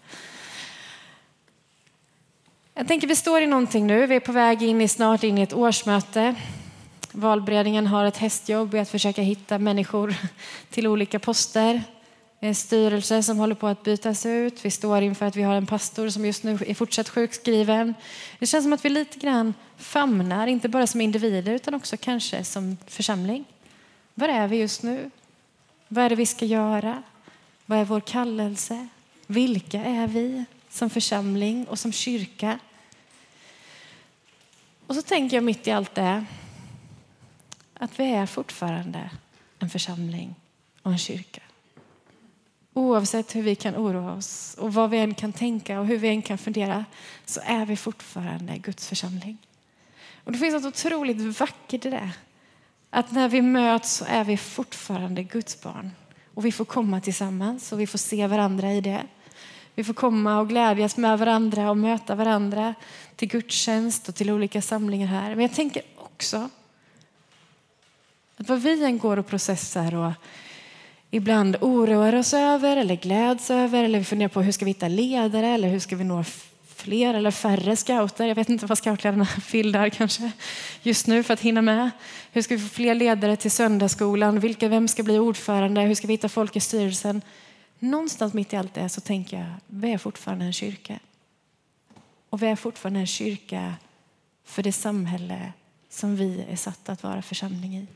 Jag 2.74 2.88
tänker 2.88 3.08
vi 3.08 3.16
står 3.16 3.42
i 3.42 3.48
någonting 3.48 3.88
nu. 3.88 4.06
Vi 4.06 4.16
är 4.16 4.20
på 4.20 4.32
väg 4.32 4.64
in 4.64 4.82
i 4.82 4.88
snart 4.88 5.24
in 5.24 5.38
i 5.38 5.42
ett 5.42 5.54
årsmöte. 5.54 6.36
Valberedningen 7.12 7.88
har 7.88 8.06
ett 8.06 8.18
hästjobb 8.18 8.76
i 8.76 8.80
att 8.80 8.90
försöka 8.90 9.22
hitta 9.22 9.58
människor 9.58 10.16
till 10.70 10.88
olika 10.88 11.20
poster. 11.20 11.84
Det 12.40 12.46
är 12.46 12.50
En 12.50 12.56
styrelse 12.56 13.24
som 13.24 13.38
håller 13.38 13.56
på 13.56 13.68
att 13.68 13.84
bytas 13.84 14.26
ut. 14.26 14.66
Vi 14.66 14.72
står 14.72 15.02
inför 15.02 15.26
att 15.26 15.36
vi 15.36 15.44
har 15.44 15.56
en 15.56 15.66
pastor 15.66 16.10
som 16.10 16.26
just 16.26 16.44
nu 16.44 16.58
är 16.68 16.74
fortsatt 16.74 17.10
sjukskriven. 17.10 17.94
Det 18.40 18.46
känns 18.46 18.66
som 18.66 18.74
att 18.74 18.86
vi 18.86 18.90
lite 18.90 19.20
grann 19.20 19.54
famnar, 19.78 20.48
inte 20.48 20.70
bara 20.70 20.88
som 20.88 21.02
individer 21.02 21.54
utan 21.54 21.74
också 21.74 21.98
kanske 21.98 22.44
som 22.44 22.78
församling. 22.88 23.46
Var 24.14 24.28
är 24.28 24.48
vi 24.48 24.58
just 24.58 24.84
nu? 24.84 25.12
Vad 25.92 26.04
är 26.06 26.10
det 26.10 26.16
vi 26.16 26.26
ska 26.26 26.46
göra? 26.46 27.04
Vad 27.66 27.80
är 27.80 27.86
vår 27.86 28.00
kallelse? 28.00 28.88
Vilka 29.28 29.84
är 29.84 30.08
vi 30.08 30.46
som 30.70 30.90
församling 30.90 31.68
och 31.68 31.80
som 31.80 31.92
kyrka? 31.92 32.60
Och 34.88 34.96
så 34.96 35.02
tänker 35.02 35.38
jag 35.38 35.44
mitt 35.44 35.68
i 35.68 35.72
allt 35.72 35.96
det 35.96 36.26
att 37.74 38.00
vi 38.00 38.12
är 38.12 38.26
fortfarande 38.26 39.10
en 39.60 39.70
församling 39.70 40.36
och 40.82 40.92
en 40.92 40.98
kyrka. 40.98 41.42
Oavsett 42.74 43.36
hur 43.36 43.42
vi 43.42 43.56
kan 43.56 43.76
oroa 43.76 44.14
oss 44.14 44.56
och 44.60 44.74
vad 44.74 44.90
vi 44.90 44.98
än 44.98 45.14
kan 45.14 45.34
tänka 45.34 45.80
och 45.80 45.86
hur 45.88 45.98
vi 45.98 46.08
än 46.08 46.22
kan 46.22 46.38
fundera 46.38 46.86
så 47.26 47.42
är 47.44 47.66
vi 47.66 47.76
fortfarande 47.76 48.58
Guds 48.58 48.88
församling. 48.88 49.38
Och 50.24 50.32
det 50.32 50.38
finns 50.38 50.64
något 50.64 50.76
otroligt 50.76 51.40
vackert 51.40 51.86
i 51.86 51.90
det. 51.90 52.12
Att 52.90 53.12
när 53.12 53.30
vi 53.30 53.42
möts 53.42 53.94
så 53.94 54.06
är 54.08 54.24
vi 54.24 54.38
fortfarande 54.38 55.24
Guds 55.24 55.62
barn. 55.62 55.92
Och 56.34 56.46
vi 56.46 56.52
får 56.52 56.66
komma 56.66 57.02
tillsammans 57.02 57.72
och 57.72 57.80
vi 57.80 57.88
får 57.88 57.98
se 57.98 58.28
varandra 58.28 58.74
i 58.74 58.82
det. 58.82 59.02
Vi 59.76 59.84
får 59.84 59.94
komma 59.94 60.40
och 60.40 60.50
glädjas 60.50 60.98
med 60.98 61.20
varandra 61.20 61.70
och 61.70 61.78
möta 61.78 62.16
varandra 62.16 62.74
till 63.16 63.28
gudstjänst 63.28 64.10
och 64.10 64.16
till 64.16 64.32
olika 64.32 64.62
samlingar 64.62 65.08
här. 65.08 65.30
Men 65.30 65.40
jag 65.40 65.54
tänker 65.54 65.82
också 65.96 66.50
att 68.38 68.50
vad 68.50 68.60
vi 68.60 68.84
än 68.84 68.98
går 68.98 69.18
och 69.18 69.28
processar 69.28 69.96
och 69.96 70.12
ibland 71.12 71.58
oroar 71.62 72.16
oss 72.16 72.34
över 72.34 72.78
eller 72.78 72.96
gläds 72.96 73.52
över 73.52 73.84
eller 73.84 74.00
vi 74.00 74.06
funderar 74.06 74.30
på 74.30 74.42
hur 74.42 74.52
ska 74.52 74.66
vi 74.66 74.72
hitta 74.72 74.88
ledare 74.88 75.48
eller 75.48 75.70
hur 75.70 75.80
ska 75.80 75.96
vi 75.96 76.04
nå 76.04 76.24
fler 76.80 77.14
eller 77.14 77.32
färre 77.32 77.76
scouter. 77.76 78.28
Jag 78.28 78.36
vet 78.36 78.50
inte 78.50 78.66
vad 78.66 78.78
scoutledarna 78.78 79.28
vill 79.52 79.72
där 79.72 79.90
kanske 79.90 80.32
just 80.82 81.08
nu 81.08 81.24
för 81.24 81.34
att 81.34 81.40
hinna 81.40 81.62
med. 81.62 81.92
Hur 82.32 82.42
ska 82.42 82.56
vi 82.56 82.62
få 82.62 82.70
fler 82.70 82.96
ledare 82.96 83.36
till 83.36 83.52
söndagsskolan? 83.52 84.40
Vilka, 84.40 84.68
vem 84.68 84.88
ska 84.88 85.04
bli 85.04 85.20
ordförande? 85.20 85.82
Hur 85.82 85.96
ska 85.96 86.08
vi 86.08 86.14
hitta 86.14 86.30
folk 86.30 86.56
i 86.56 86.60
styrelsen? 86.60 87.22
Någonstans 87.80 88.34
mitt 88.34 88.54
i 88.54 88.56
allt 88.56 88.74
det 88.74 88.90
så 88.90 89.02
tänker 89.02 89.38
jag, 89.38 89.48
vi 89.68 89.92
är 89.92 89.98
fortfarande 89.98 90.46
en 90.46 90.54
kyrka. 90.54 91.00
Och 92.30 92.44
vi 92.44 92.48
är 92.48 92.56
fortfarande 92.56 93.00
en 93.00 93.08
kyrka 93.08 93.74
för 94.46 94.64
det 94.64 94.72
samhälle 94.72 95.54
som 95.90 96.16
vi 96.16 96.46
är 96.50 96.56
satta 96.56 96.92
att 96.92 97.04
vara 97.04 97.22
församling 97.22 97.78
i. 97.78 97.88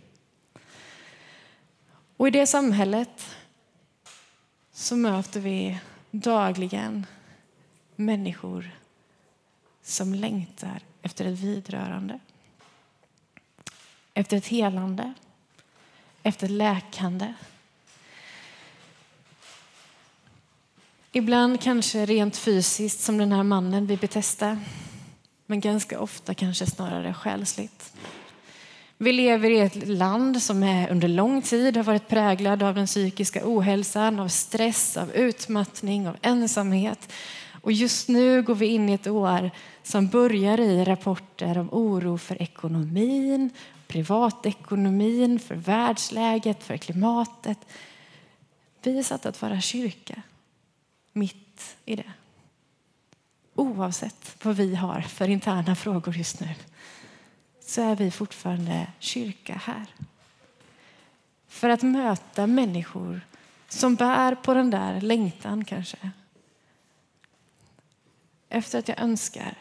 Och 2.18 2.28
i 2.28 2.32
det 2.32 2.48
samhället 2.48 3.36
så 4.74 4.96
möter 4.96 5.40
vi 5.40 5.80
dagligen 6.12 7.06
människor 7.96 8.72
som 9.84 10.14
längtar 10.14 10.80
efter 11.02 11.26
ett 11.26 11.40
vidrörande. 11.40 12.20
Efter 14.14 14.38
ett 14.38 14.48
helande, 14.48 15.14
efter 16.24 16.46
ett 16.46 16.52
läkande. 16.52 17.34
Ibland 21.12 21.62
kanske 21.62 22.06
rent 22.06 22.38
fysiskt 22.38 23.00
som 23.00 23.18
den 23.18 23.32
här 23.32 23.44
mannen 23.44 23.88
vi 23.88 23.98
Betesda. 23.98 24.60
Men 25.46 25.60
ganska 25.60 26.00
ofta 26.00 26.34
kanske 26.34 26.66
snarare 26.66 27.14
själsligt. 27.14 27.94
Vi 28.98 29.12
lever 29.12 29.50
i 29.50 29.60
ett 29.60 29.88
land 29.88 30.42
som 30.42 30.64
är 30.64 30.92
under 30.92 31.08
lång 31.08 31.42
tid 31.42 31.78
har 31.78 31.84
varit 31.84 32.08
präglad 32.08 32.64
av 32.64 32.76
den 32.76 32.86
psykiska 32.86 33.42
ohälsan, 33.44 34.20
av 34.20 34.28
stress, 34.28 34.98
av 34.98 35.12
utmattning, 35.12 36.08
av 36.08 36.18
ensamhet. 36.22 37.12
Och 37.64 37.72
just 37.72 38.10
nu 38.10 38.42
går 38.42 38.56
vi 38.56 38.66
in 38.66 38.90
i 38.90 38.94
ett 38.94 39.08
år 39.08 39.52
som 39.84 40.08
börjar 40.08 40.60
i 40.60 40.84
rapporter 40.84 41.58
om 41.58 41.70
oro 41.72 42.18
för 42.18 42.42
ekonomin, 42.42 43.50
privatekonomin, 43.88 45.40
för 45.40 45.56
världsläget, 45.56 46.64
för 46.64 46.78
klimatet. 46.78 47.58
Vi 48.82 49.00
är 49.00 49.04
satta 49.04 49.30
att 49.30 49.42
vara 49.42 49.62
kyrka 49.62 50.22
mitt 51.14 51.76
i 51.86 51.96
det. 51.96 52.12
Oavsett 53.56 54.46
vad 54.46 54.56
vi 54.56 54.76
har 54.76 55.02
för 55.02 55.30
interna 55.30 55.76
frågor 55.76 56.18
just 56.18 56.40
nu 56.40 56.50
så 57.60 57.82
är 57.82 57.96
vi 57.96 58.12
fortfarande 58.12 58.88
kyrka 59.00 59.62
här. 59.66 59.86
För 61.48 61.70
att 61.70 61.82
möta 61.82 62.48
människor 62.48 63.22
som 63.70 63.96
bär 63.96 64.36
på 64.36 64.54
den 64.54 64.70
där 64.70 65.02
längtan 65.02 65.66
kanske. 65.66 66.12
Efter 68.54 68.80
att 68.80 68.88
jag 68.88 69.00
önskar 69.00 69.54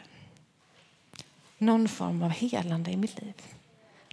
någon 1.57 1.87
form 1.87 2.23
av 2.23 2.29
helande 2.29 2.91
i 2.91 2.97
mitt 2.97 3.21
liv. 3.21 3.33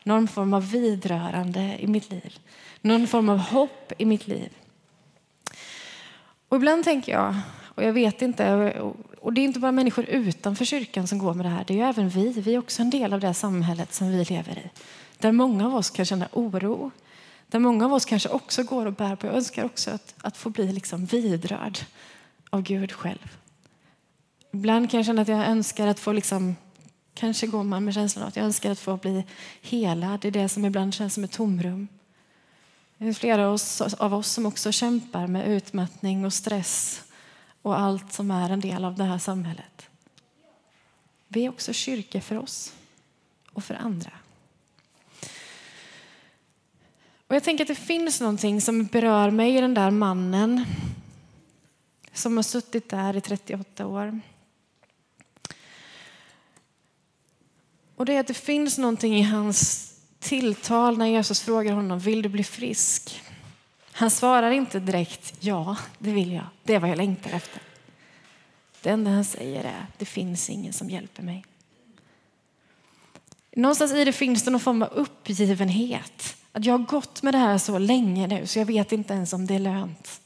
Någon 0.05 0.29
form 0.29 0.55
av 0.55 0.71
vidrörande 0.71 1.77
i 1.81 1.87
mitt 1.87 2.11
liv. 2.11 2.39
Någon 2.81 3.07
form 3.07 3.29
av 3.29 3.39
hopp 3.39 3.93
i 3.99 4.05
mitt 4.05 4.29
liv. 4.29 4.49
Och 6.49 6.57
ibland 6.57 6.85
tänker 6.85 7.13
jag, 7.13 7.35
och 7.75 7.83
jag 7.83 7.93
vet 7.93 8.23
inte, 8.23 8.73
och 9.21 9.33
det 9.33 9.41
är 9.41 9.45
inte 9.45 9.61
bara 9.61 9.73
människor 9.73 10.05
utanför 10.05 10.65
kyrkan 10.65 11.07
som 11.07 11.19
går 11.19 11.35
med 11.35 11.47
det 11.47 11.51
här, 11.51 11.65
det 11.67 11.75
är 11.75 11.79
ju 11.79 11.85
även 11.85 12.09
vi. 12.09 12.33
Vi 12.33 12.55
är 12.55 12.59
också 12.59 12.83
en 12.83 12.91
del 12.91 13.13
av 13.13 13.21
det 13.21 13.35
samhället 13.35 13.95
som 13.95 14.11
vi 14.11 14.25
lever 14.25 14.59
i. 14.59 14.71
Där 15.19 15.33
många 15.33 15.67
av 15.67 15.75
oss 15.75 15.91
kan 15.91 16.05
känna 16.05 16.29
oro. 16.33 16.91
Där 17.47 17.59
många 17.59 17.85
av 17.85 17.93
oss 17.93 18.05
kanske 18.05 18.29
också 18.29 18.63
går 18.63 18.87
och 18.87 18.93
bär 18.93 19.17
på, 19.17 19.27
jag 19.27 19.35
önskar 19.35 19.65
också 19.65 19.91
att, 19.91 20.15
att 20.23 20.37
få 20.37 20.51
bli 20.51 20.73
liksom 20.73 21.05
vidrörd 21.05 21.79
av 22.51 22.63
Gud 22.63 22.93
själv. 22.93 23.40
Ibland 24.53 24.91
kan 24.91 24.99
jag 24.99 25.07
känna 25.07 25.23
att 25.23 25.29
jag 25.29 25.47
önskar 25.47 25.87
att 25.87 26.01
få 26.01 26.13
liksom, 26.13 26.57
kanske 27.15 27.47
går 27.47 27.65
man 27.65 27.85
med 27.85 27.95
känslan 27.95 28.23
av 28.23 28.29
att 28.29 28.37
jag 28.37 28.45
önskar 28.45 28.71
att 28.71 28.79
få 28.79 28.97
bli 28.97 29.25
helad. 29.63 30.21
Det 30.21 30.29
är 30.29 30.33
det 30.33 30.49
som 30.49 30.65
ibland 30.65 30.95
känns 30.95 31.15
som 31.15 31.25
ett 31.25 31.33
tomrum. 31.33 31.89
Det 32.99 33.09
är 33.09 33.13
flera 33.13 33.49
av 33.99 34.15
oss 34.15 34.29
som 34.29 34.47
också 34.47 34.73
kämpar 34.73 35.27
med 35.27 35.49
utmattning 35.49 36.25
och 36.25 36.33
stress 36.33 37.03
och 37.63 37.81
allt 37.81 38.13
som 38.13 38.31
är 38.31 38.51
en 38.51 38.61
del 38.61 38.85
av 38.85 38.97
det 38.97 39.05
här 39.05 39.19
samhället. 39.19 39.87
Vi 41.29 41.45
är 41.45 41.49
också 41.49 41.73
kyrka 41.73 42.21
för 42.21 42.39
oss 42.39 42.73
och 43.53 43.65
för 43.65 43.75
andra. 43.75 44.11
Och 47.27 47.37
jag 47.37 47.45
tänker 47.45 47.65
att 47.65 47.69
det 47.69 47.75
finns 47.75 48.21
någonting 48.21 48.61
som 48.61 48.85
berör 48.85 49.31
mig 49.31 49.57
i 49.57 49.61
den 49.61 49.75
där 49.75 49.91
mannen 49.91 50.65
som 52.13 52.37
har 52.37 52.43
suttit 52.43 52.89
där 52.89 53.17
i 53.17 53.21
38 53.21 53.87
år. 53.87 54.21
Och 58.01 58.07
det 58.07 58.17
är 58.17 58.21
att 58.21 58.27
det 58.27 58.35
finns 58.35 58.79
någonting 58.79 59.19
i 59.19 59.23
hans 59.23 59.93
tilltal 60.19 60.99
när 60.99 61.07
Jesus 61.07 61.41
frågar 61.41 61.73
honom, 61.73 61.99
vill 61.99 62.23
du 62.23 62.29
bli 62.29 62.45
frisk? 62.45 63.23
Han 63.93 64.11
svarar 64.11 64.51
inte 64.51 64.81
direkt, 64.81 65.35
ja, 65.41 65.77
det 65.99 66.11
vill 66.13 66.33
jag. 66.33 66.45
Det 66.63 66.75
är 66.75 66.79
vad 66.79 66.91
jag 66.91 66.97
längtar 66.97 67.31
efter. 67.31 67.63
Det 68.83 68.91
enda 68.91 69.11
han 69.11 69.25
säger 69.25 69.65
är, 69.65 69.87
det 69.99 70.05
finns 70.05 70.51
ingen 70.51 70.73
som 70.73 70.91
hjälper 70.91 71.23
mig. 71.23 71.45
Någonstans 73.57 73.93
i 73.93 74.05
det 74.05 74.13
finns 74.13 74.43
det 74.43 74.51
någon 74.51 74.61
form 74.61 74.83
av 74.83 74.89
uppgivenhet. 74.89 76.37
Att 76.53 76.65
jag 76.65 76.79
har 76.79 76.87
gått 76.87 77.23
med 77.23 77.35
det 77.35 77.39
här 77.39 77.59
så 77.59 77.79
länge 77.79 78.27
nu 78.27 78.47
så 78.47 78.59
jag 78.59 78.67
vet 78.67 78.93
inte 78.93 79.15
ens 79.15 79.33
om 79.33 79.47
det 79.47 79.55
är 79.55 79.59
lönt. 79.59 80.21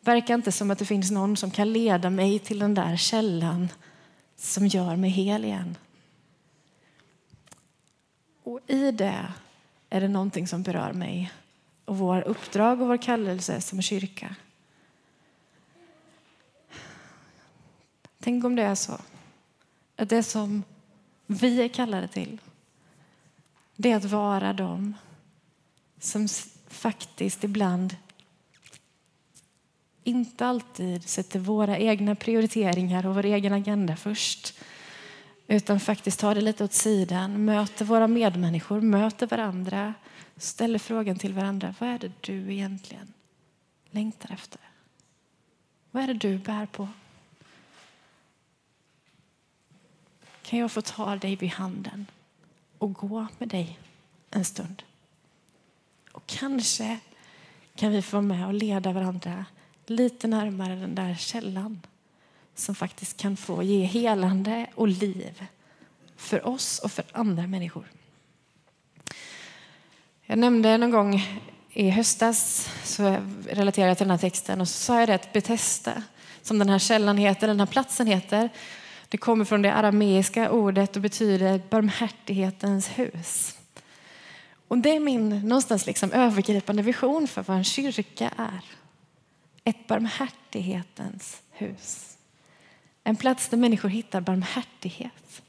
Verkar 0.00 0.34
inte 0.34 0.52
som 0.52 0.70
att 0.70 0.78
det 0.78 0.86
finns 0.86 1.10
någon 1.10 1.36
som 1.36 1.50
kan 1.50 1.72
leda 1.72 2.10
mig 2.10 2.38
till 2.38 2.58
den 2.58 2.74
där 2.74 2.96
källan 2.96 3.68
som 4.36 4.66
gör 4.66 4.96
mig 4.96 5.10
hel 5.10 5.44
igen. 5.44 5.76
Och 8.50 8.60
i 8.66 8.90
det 8.90 9.32
är 9.90 10.00
det 10.00 10.08
någonting 10.08 10.48
som 10.48 10.62
berör 10.62 10.92
mig 10.92 11.32
och 11.84 11.98
vår 11.98 12.22
uppdrag 12.22 12.80
och 12.80 12.88
vår 12.88 12.96
kallelse 12.96 13.60
som 13.60 13.82
kyrka. 13.82 14.36
Tänk 18.20 18.44
om 18.44 18.56
det 18.56 18.62
är 18.62 18.74
så 18.74 18.98
att 19.96 20.08
det 20.08 20.22
som 20.22 20.62
vi 21.26 21.62
är 21.62 21.68
kallade 21.68 22.08
till 22.08 22.40
det 23.76 23.92
är 23.92 23.96
att 23.96 24.04
vara 24.04 24.52
dem 24.52 24.94
som 25.98 26.28
faktiskt 26.68 27.44
ibland 27.44 27.96
inte 30.04 30.46
alltid 30.46 31.08
sätter 31.08 31.38
våra 31.38 31.78
egna 31.78 32.14
prioriteringar 32.14 33.06
och 33.06 33.14
vår 33.14 33.24
egen 33.24 33.52
agenda 33.52 33.96
först 33.96 34.54
utan 35.50 35.80
faktiskt 35.80 36.20
tar 36.20 36.34
det 36.34 36.40
lite 36.40 36.64
åt 36.64 36.72
sidan, 36.72 37.44
möter 37.44 37.84
våra 37.84 38.06
medmänniskor, 38.06 38.80
möter 38.80 39.26
varandra, 39.26 39.94
ställer 40.36 40.78
frågan 40.78 41.18
till 41.18 41.34
varandra. 41.34 41.74
Vad 41.78 41.88
är 41.88 41.98
det 41.98 42.12
du 42.20 42.52
egentligen 42.52 43.12
längtar 43.90 44.32
efter? 44.32 44.60
Vad 45.90 46.02
är 46.02 46.06
det 46.06 46.14
du 46.14 46.38
bär 46.38 46.66
på? 46.66 46.88
Kan 50.42 50.58
jag 50.58 50.72
få 50.72 50.82
ta 50.82 51.16
dig 51.16 51.36
vid 51.36 51.50
handen 51.50 52.06
och 52.78 52.92
gå 52.92 53.26
med 53.38 53.48
dig 53.48 53.78
en 54.30 54.44
stund? 54.44 54.82
Och 56.12 56.26
kanske 56.26 56.98
kan 57.74 57.92
vi 57.92 58.02
få 58.02 58.16
vara 58.16 58.22
med 58.22 58.46
och 58.46 58.54
leda 58.54 58.92
varandra 58.92 59.44
lite 59.86 60.26
närmare 60.26 60.74
den 60.74 60.94
där 60.94 61.14
källan 61.14 61.80
som 62.54 62.74
faktiskt 62.74 63.16
kan 63.16 63.36
få 63.36 63.62
ge 63.62 63.84
helande 63.84 64.66
och 64.74 64.88
liv 64.88 65.46
för 66.16 66.46
oss 66.46 66.78
och 66.78 66.92
för 66.92 67.04
andra 67.12 67.46
människor. 67.46 67.84
Jag 70.22 70.38
nämnde 70.38 70.78
någon 70.78 70.90
gång 70.90 71.22
i 71.72 71.90
höstas 71.90 72.70
så 72.84 73.16
relaterade 73.48 73.90
jag 73.90 73.98
till 73.98 74.06
den 74.06 74.10
här 74.10 74.18
texten 74.18 74.60
och 74.60 74.68
så 74.68 74.78
sa 74.78 75.00
jag 75.00 75.08
det 75.08 75.14
att 75.14 75.32
Betesda, 75.32 76.02
som 76.42 76.58
den 76.58 76.68
här 76.68 76.78
källan 76.78 77.18
heter, 77.18 77.46
den 77.46 77.60
här 77.60 77.66
platsen 77.66 78.06
heter, 78.06 78.48
det 79.08 79.18
kommer 79.18 79.44
från 79.44 79.62
det 79.62 79.74
arameiska 79.74 80.50
ordet 80.50 80.96
och 80.96 81.02
betyder 81.02 81.62
barmhärtighetens 81.70 82.88
hus. 82.88 83.58
Och 84.68 84.78
det 84.78 84.90
är 84.90 85.00
min 85.00 85.28
någonstans 85.28 85.86
liksom 85.86 86.12
övergripande 86.12 86.82
vision 86.82 87.28
för 87.28 87.42
vad 87.42 87.56
en 87.56 87.64
kyrka 87.64 88.30
är. 88.36 88.60
Ett 89.64 89.86
barmhärtighetens 89.86 91.42
hus. 91.50 92.09
En 93.04 93.16
plats 93.16 93.48
där 93.48 93.58
människor 93.58 93.88
hittar 93.88 94.20
barmhärtighet. 94.20 95.42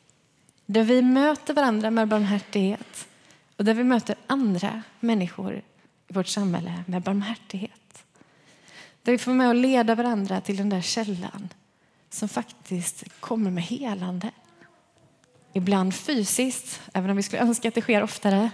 Där 0.66 0.84
vi 0.84 1.02
möter 1.02 1.54
varandra 1.54 1.92
med 1.92 2.08
barmhärtighet 2.08 3.08
och 3.58 3.66
där 3.66 3.74
vi 3.74 3.84
möter 3.84 4.16
andra 4.28 4.84
människor 5.00 5.62
i 6.08 6.14
vårt 6.14 6.28
samhälle 6.28 6.84
med 6.88 7.02
barmhärtighet. 7.02 8.04
Där 9.04 9.12
vi 9.12 9.18
får 9.18 9.34
med 9.34 9.50
att 9.50 9.56
leda 9.56 9.96
varandra 9.96 10.42
till 10.42 10.58
den 10.58 10.70
där 10.70 10.82
källan 10.82 11.50
som 12.10 12.30
faktiskt 12.30 13.04
kommer 13.20 13.52
med 13.52 13.64
helande. 13.64 14.32
Ibland 15.54 15.96
fysiskt, 15.96 16.82
även 16.94 17.10
om 17.10 17.18
vi 17.18 17.24
skulle 17.24 17.42
önska 17.42 17.68
att 17.68 17.76
det 17.76 17.82
sker 17.82 18.04
oftare. 18.04 18.52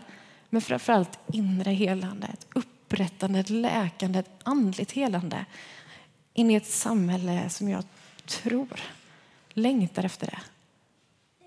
Men 0.49 0.61
framförallt 0.61 1.19
inre 1.33 1.71
helande, 1.71 2.27
ett 2.27 2.47
upprättande, 2.53 3.39
ett 3.39 3.49
läkande, 3.49 4.19
ett 4.19 4.39
andligt 4.43 4.91
helande 4.91 5.45
in 6.33 6.51
i 6.51 6.55
ett 6.55 6.67
samhälle 6.67 7.49
som 7.49 7.69
jag 7.69 7.83
tror 8.27 8.79
längtar 9.53 10.03
efter 10.03 10.27
det. 10.27 10.39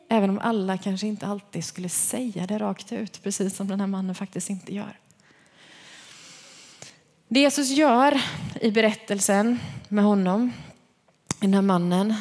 Även 0.09 0.31
om 0.31 0.39
alla 0.39 0.79
kanske 0.79 1.07
inte 1.07 1.27
alltid 1.27 1.65
skulle 1.65 1.89
säga 1.89 2.47
det 2.47 2.59
rakt 2.59 2.93
ut, 2.93 3.23
precis 3.23 3.57
som 3.57 3.69
den 3.69 3.81
här 3.81 3.87
mannen 3.87 4.15
faktiskt 4.15 4.51
inte 4.51 4.75
gör. 4.75 4.99
Det 7.29 7.41
Jesus 7.41 7.71
gör 7.71 8.21
i 8.61 8.71
berättelsen 8.71 9.61
med 9.89 10.05
honom, 10.05 10.53
den 11.41 11.55
här 11.55 11.63
mannen, 11.63 12.15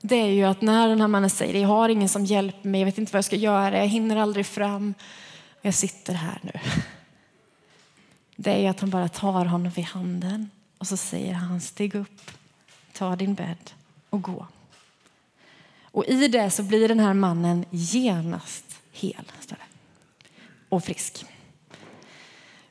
det 0.00 0.16
är 0.16 0.30
ju 0.30 0.44
att 0.44 0.62
när 0.62 0.88
den 0.88 1.00
här 1.00 1.08
mannen 1.08 1.30
säger 1.30 1.60
jag 1.60 1.68
har 1.68 1.88
ingen 1.88 2.08
som 2.08 2.24
hjälper 2.24 2.68
mig, 2.68 2.80
jag 2.80 2.86
vet 2.86 2.98
inte 2.98 3.12
vad 3.12 3.18
jag 3.18 3.24
ska 3.24 3.36
göra, 3.36 3.78
jag 3.78 3.86
hinner 3.86 4.16
aldrig 4.16 4.46
fram, 4.46 4.94
jag 5.62 5.74
sitter 5.74 6.14
här 6.14 6.40
nu. 6.42 6.52
Det 8.36 8.52
är 8.52 8.58
ju 8.58 8.66
att 8.66 8.80
han 8.80 8.90
bara 8.90 9.08
tar 9.08 9.44
honom 9.44 9.72
vid 9.72 9.84
handen 9.84 10.50
och 10.78 10.86
så 10.86 10.96
säger 10.96 11.32
han 11.32 11.60
stig 11.60 11.94
upp, 11.94 12.30
ta 12.92 13.16
din 13.16 13.34
bädd 13.34 13.70
och 14.10 14.22
gå. 14.22 14.46
Och 15.82 16.04
i 16.04 16.28
det 16.28 16.50
så 16.50 16.62
blir 16.62 16.88
den 16.88 17.00
här 17.00 17.14
mannen 17.14 17.64
genast 17.70 18.64
hel 18.92 19.24
står 19.40 19.56
det. 19.56 19.62
och 20.68 20.84
frisk. 20.84 21.24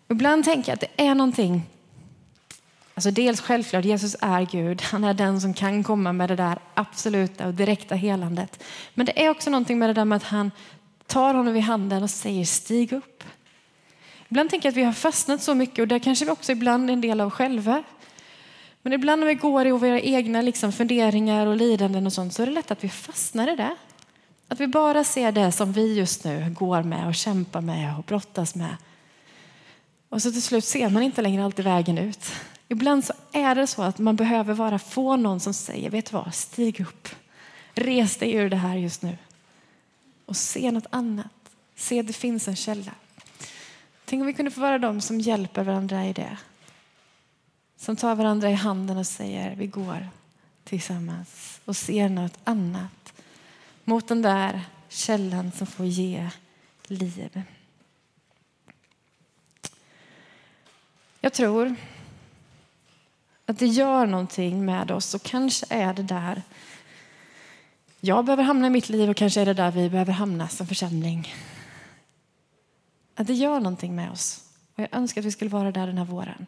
Ibland 0.08 0.46
tänker 0.46 0.72
jag 0.72 0.74
att 0.74 0.96
det 0.98 1.04
är 1.04 1.16
någonting 1.16 1.64
Alltså 3.00 3.12
dels 3.12 3.42
självklart, 3.42 3.86
Jesus 3.86 4.16
är 4.22 4.42
Gud. 4.42 4.82
Han 4.82 5.04
är 5.04 5.14
den 5.14 5.42
som 5.42 5.54
kan 5.54 5.84
komma 5.84 6.14
med 6.14 6.30
det 6.30 6.36
där 6.36 6.60
absoluta 6.74 7.48
och 7.48 7.54
direkta 7.54 7.96
helandet. 7.96 8.64
Men 8.94 9.06
det 9.06 9.26
är 9.26 9.30
också 9.30 9.50
någonting 9.50 9.80
med 9.80 9.90
det 9.90 9.94
där 9.94 10.06
med 10.06 10.16
att 10.16 10.24
han 10.24 10.52
tar 11.08 11.34
honom 11.34 11.56
i 11.56 11.60
handen 11.60 12.04
och 12.04 12.10
säger 12.10 12.46
stig 12.46 12.94
upp. 12.94 13.24
Ibland 14.30 14.50
tänker 14.50 14.68
jag 14.68 14.72
att 14.72 14.78
vi 14.78 14.84
har 14.84 14.94
fastnat 14.94 15.42
så 15.42 15.56
mycket 15.56 15.80
och 15.80 15.88
där 15.88 16.00
kanske 16.00 16.26
vi 16.26 16.32
också 16.32 16.52
ibland 16.52 16.90
är 16.90 16.94
en 16.94 17.02
del 17.02 17.22
av 17.22 17.30
själva. 17.30 17.84
Men 18.82 18.94
ibland 18.94 19.20
när 19.20 19.28
vi 19.28 19.34
går 19.34 19.68
i 19.68 19.72
våra 19.72 20.02
egna 20.02 20.42
liksom 20.42 20.72
funderingar 20.72 21.48
och 21.48 21.58
lidanden 21.58 22.06
och 22.06 22.14
sånt 22.14 22.34
så 22.34 22.42
är 22.42 22.46
det 22.46 22.52
lätt 22.54 22.72
att 22.72 22.84
vi 22.84 22.90
fastnar 22.90 23.54
i 23.54 23.56
det. 23.56 23.76
Att 24.48 24.60
vi 24.60 24.68
bara 24.68 25.04
ser 25.04 25.32
det 25.32 25.52
som 25.52 25.72
vi 25.72 25.94
just 25.94 26.24
nu 26.24 26.56
går 26.60 26.84
med 26.84 27.08
och 27.08 27.16
kämpar 27.16 27.62
med 27.62 27.98
och 27.98 28.04
brottas 28.04 28.56
med. 28.56 28.76
Och 30.10 30.22
så 30.22 30.32
till 30.32 30.42
slut 30.42 30.66
ser 30.66 30.90
man 30.90 31.04
inte 31.04 31.22
längre 31.22 31.46
alltid 31.46 31.66
vägen 31.66 31.98
ut. 31.98 32.32
Ibland 32.68 33.06
så 33.06 33.14
är 33.32 33.56
det 33.56 33.68
så 33.68 33.82
att 33.82 34.00
man 34.00 34.16
behöver 34.16 34.54
bara 34.54 34.80
få 34.80 35.16
någon 35.16 35.40
som 35.40 35.54
säger, 35.54 35.90
vet 35.90 36.12
du 36.12 36.18
vad, 36.18 36.34
stig 36.34 36.82
upp. 36.82 37.10
Res 37.74 38.18
dig 38.18 38.34
ur 38.34 38.50
det 38.50 38.56
här 38.56 38.76
just 38.76 39.02
nu. 39.02 39.18
Och 40.26 40.36
se 40.36 40.72
något 40.72 40.88
annat. 40.90 41.32
Se 41.76 42.00
att 42.00 42.08
det 42.08 42.14
finns 42.14 42.48
en 42.48 42.56
källa. 42.56 42.92
Tänk 44.06 44.22
om 44.22 44.28
vi 44.28 44.34
kunde 44.34 44.52
få 44.52 44.62
vara 44.62 44.80
de 44.80 45.02
som 45.02 45.20
hjälper 45.20 45.64
varandra 45.64 46.06
i 46.06 46.14
det. 46.14 46.38
Som 47.80 47.96
tar 47.96 48.16
varandra 48.16 48.50
i 48.50 48.54
handen 48.54 48.98
och 48.98 49.08
säger 49.08 49.56
vi 49.56 49.68
går 49.68 50.10
tillsammans 50.64 51.62
och 51.66 51.76
ser 51.76 52.10
något 52.10 52.38
annat 52.44 53.14
mot 53.84 54.08
den 54.08 54.22
där 54.22 54.62
källan 54.90 55.52
som 55.52 55.68
får 55.68 55.86
ge 55.86 56.30
liv. 56.88 57.42
Jag 61.22 61.34
tror 61.34 61.76
att 63.46 63.60
det 63.60 63.68
gör 63.68 64.06
någonting 64.06 64.66
med 64.66 64.92
oss 64.92 65.14
och 65.14 65.24
kanske 65.24 65.66
är 65.70 65.94
det 65.94 66.04
där 66.04 66.42
jag 68.00 68.26
behöver 68.26 68.44
hamna 68.44 68.68
i 68.68 68.70
mitt 68.70 68.90
liv 68.90 69.10
och 69.10 69.18
kanske 69.18 69.42
är 69.42 69.46
det 69.46 69.54
där 69.54 69.72
vi 69.72 69.90
behöver 69.90 70.14
hamna 70.14 70.48
som 70.48 70.68
församling. 70.68 71.34
Att 73.16 73.28
det 73.28 73.34
gör 73.34 73.60
någonting 73.60 73.96
med 73.96 74.12
oss. 74.12 74.44
Och 74.76 74.84
jag 74.84 74.90
önskar 74.92 75.22
att 75.22 75.26
vi 75.26 75.32
skulle 75.32 75.52
vara 75.52 75.72
där 75.72 75.88
den 75.88 75.98
här 75.98 76.06
våren 76.06 76.48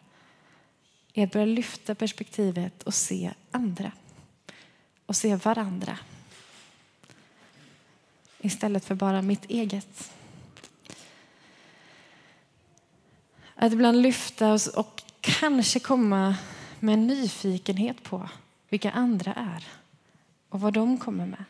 är 1.14 1.24
att 1.24 1.32
börja 1.32 1.46
lyfta 1.46 1.96
perspektivet 1.96 2.84
och 2.84 2.94
se 2.94 3.32
andra. 3.52 3.92
Och 5.06 5.16
se 5.16 5.36
varandra. 5.36 5.98
Istället 8.40 8.86
för 8.86 8.96
bara 8.96 9.22
mitt 9.22 9.46
eget. 9.46 10.12
Att 13.56 13.74
ibland 13.74 14.02
lyfta 14.02 14.54
oss 14.54 14.68
och 14.68 15.04
kanske 15.22 15.80
komma 15.80 16.36
med 16.80 16.94
en 16.94 17.08
nyfikenhet 17.08 18.04
på 18.04 18.30
vilka 18.70 18.92
andra 18.92 19.34
är 19.34 19.68
och 20.50 20.62
vad 20.62 20.74
de 20.74 20.98
kommer 20.98 21.26
med. 21.26 21.44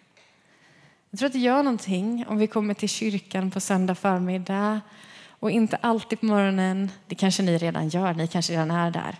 Jag 1.09 1.19
tror 1.19 1.27
att 1.27 1.33
det 1.33 1.39
gör 1.39 1.63
någonting 1.63 2.25
om 2.27 2.37
vi 2.37 2.47
kommer 2.47 2.73
till 2.73 2.89
kyrkan 2.89 3.51
på 3.51 3.59
söndag 3.59 3.95
förmiddag 3.95 4.81
och 5.27 5.51
inte 5.51 5.75
alltid 5.75 6.19
på 6.19 6.25
morgonen. 6.25 6.91
Det 7.07 7.15
kanske 7.15 7.43
ni 7.43 7.57
redan 7.57 7.89
gör, 7.89 8.13
ni 8.13 8.27
kanske 8.27 8.53
redan 8.53 8.71
är 8.71 8.91
där. 8.91 9.15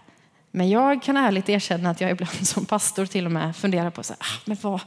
Men 0.51 0.69
jag 0.69 1.01
kan 1.01 1.17
ärligt 1.17 1.49
erkänna 1.49 1.89
att 1.89 2.01
jag 2.01 2.11
ibland 2.11 2.47
som 2.47 2.65
pastor 2.65 3.05
till 3.05 3.25
och 3.25 3.31
med 3.31 3.55
funderar 3.55 3.89
på 3.89 4.03
så 4.03 4.13
här, 4.13 4.19
ah, 4.19 4.39
men 4.45 4.57
vad, 4.61 4.81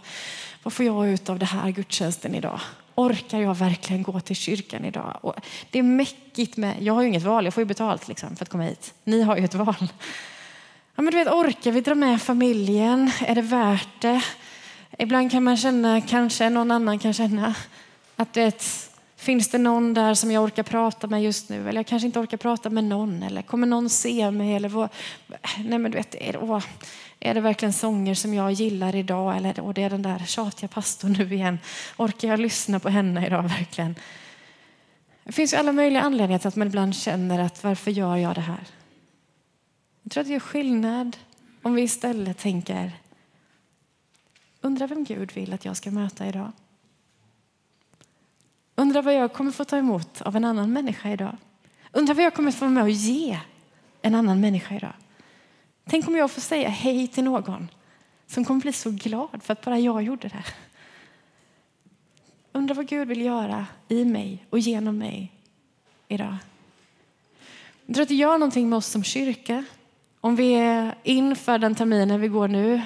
vad 0.63 0.73
får 0.73 0.87
jag 0.87 1.09
ut 1.09 1.29
av 1.29 1.39
det 1.39 1.47
här 1.47 1.71
gudstjänsten 1.71 2.35
idag? 2.35 2.61
Orkar 2.95 3.41
jag 3.41 3.55
verkligen 3.55 4.03
gå 4.03 4.21
till 4.21 4.37
kyrkan 4.37 4.85
idag? 4.85 5.19
Och 5.21 5.35
det 5.71 5.79
är 5.79 5.83
mäckigt 5.83 6.57
med, 6.57 6.83
jag 6.83 6.95
har 6.95 7.03
ju 7.03 7.09
inget 7.09 7.23
val, 7.23 7.45
jag 7.45 7.55
får 7.55 7.61
ju 7.61 7.67
betalt 7.67 8.09
liksom 8.09 8.37
för 8.37 8.45
att 8.45 8.49
komma 8.49 8.65
hit. 8.65 8.95
Ni 9.05 9.23
har 9.23 9.37
ju 9.37 9.45
ett 9.45 9.55
val. 9.55 9.75
Ja, 10.97 11.03
men 11.03 11.07
du 11.07 11.19
vet, 11.19 11.29
orkar 11.29 11.71
vi 11.71 11.81
dra 11.81 11.95
med 11.95 12.23
familjen? 12.23 13.11
Är 13.21 13.35
det 13.35 13.43
värt 13.43 14.01
det? 14.01 14.25
Ibland 14.99 15.31
kan 15.31 15.45
man 15.45 15.57
känna, 15.57 16.01
kanske 16.01 16.51
någon 16.51 16.71
annan 16.71 16.99
kan 16.99 17.13
känna, 17.13 17.55
att 18.17 18.33
du 18.33 18.41
vet 18.41 18.91
finns 19.17 19.49
det 19.49 19.59
någon 19.59 19.95
där 19.95 20.15
som 20.15 20.31
jag 20.31 20.45
orkar 20.45 20.63
prata 20.63 21.07
med 21.07 21.23
just 21.23 21.49
nu? 21.49 21.69
Eller 21.69 21.79
jag 21.79 21.87
kanske 21.87 22.07
inte 22.07 22.21
orkar 22.21 22.37
prata 22.37 22.71
med 22.71 22.85
någon. 22.85 23.23
Eller 23.23 23.43
kommer 23.43 23.67
någon 23.67 23.91
se 23.91 24.31
mig? 24.31 24.55
Eller 24.55 24.69
vad? 24.69 24.89
Nej, 25.59 25.79
men 25.79 25.91
du 25.91 25.97
vet, 25.99 26.15
är, 26.15 26.33
det, 26.33 26.39
åh, 26.39 26.65
är 27.21 27.35
det 27.35 27.41
verkligen 27.41 27.73
sånger 27.73 28.15
som 28.15 28.35
jag 28.35 28.53
gillar 28.53 28.95
idag? 28.95 29.37
Eller 29.37 29.61
åh, 29.61 29.73
det 29.75 29.83
är 29.83 29.91
den 29.91 30.03
där 30.03 30.19
tjatiga 30.27 30.69
pastorn 30.69 31.13
nu 31.19 31.35
igen. 31.35 31.59
Orkar 31.97 32.29
jag 32.29 32.41
lyssna 32.41 32.81
på 32.81 32.89
henne 32.89 33.27
idag 33.27 33.43
verkligen? 33.43 33.95
Det 35.25 35.33
finns 35.33 35.53
ju 35.53 35.57
alla 35.57 35.73
möjliga 35.73 36.03
anledningar 36.03 36.39
till 36.39 36.49
att 36.49 36.57
man 36.57 36.67
ibland 36.67 36.97
känner 36.97 37.39
att 37.39 37.65
varför 37.65 37.91
gör 37.91 38.17
jag 38.17 38.35
det 38.35 38.41
här? 38.41 38.67
Jag 40.03 40.13
tror 40.13 40.21
att 40.21 40.27
det 40.27 40.33
gör 40.33 40.41
skillnad 40.41 41.17
om 41.63 41.75
vi 41.75 41.83
istället 41.83 42.39
tänker 42.39 42.93
Undrar 44.65 44.89
vem 44.89 45.05
Gud 45.05 45.33
vill 45.33 45.53
att 45.53 45.65
jag 45.65 45.77
ska 45.77 45.91
möta 45.91 46.27
idag. 46.27 46.53
Undrar 48.75 49.03
vad 49.03 49.15
jag 49.15 49.33
kommer 49.33 49.51
få 49.51 49.65
ta 49.65 49.77
emot 49.77 50.23
av 50.23 50.37
en 50.37 50.45
annan 50.45 50.73
människa 50.73 51.11
idag. 51.11 51.37
Undrar 51.93 52.15
vad 52.15 52.25
jag 52.25 52.35
kommer 52.35 52.51
få 52.51 52.69
med 52.69 52.83
och 52.83 52.91
ge 52.91 53.41
en 54.03 54.15
annan 54.15 54.41
människa 54.41 54.75
idag. 54.75 54.93
Tänk 55.85 56.09
om 56.09 56.17
jag 56.17 56.31
får 56.31 56.41
säga 56.41 56.69
hej 56.69 57.09
till 57.09 57.25
någon 57.25 57.69
som 58.27 58.45
kommer 58.45 58.61
bli 58.61 58.73
så 58.73 58.91
glad 58.91 59.43
för 59.43 59.53
att 59.53 59.65
bara 59.65 59.79
jag 59.79 60.03
gjorde 60.03 60.29
det. 60.29 60.45
Undrar 62.53 62.75
vad 62.75 62.89
Gud 62.89 63.09
vill 63.09 63.21
göra 63.21 63.67
i 63.89 64.05
mig 64.05 64.47
och 64.51 64.59
genom 64.59 64.99
mig 64.99 65.33
idag. 66.09 66.37
Jag 67.87 67.95
tror 67.95 68.03
att 68.03 68.09
det 68.09 68.15
gör 68.15 68.39
någonting 68.39 68.69
med 68.69 68.77
oss 68.77 68.87
som 68.87 69.05
kyrka 69.05 69.65
om 70.21 70.37
vi 70.37 70.55
är 70.55 70.95
inför 71.03 71.59
den 71.59 71.75
terminen 71.75 72.21
vi 72.21 72.29
går 72.29 72.49
nu 72.49 72.83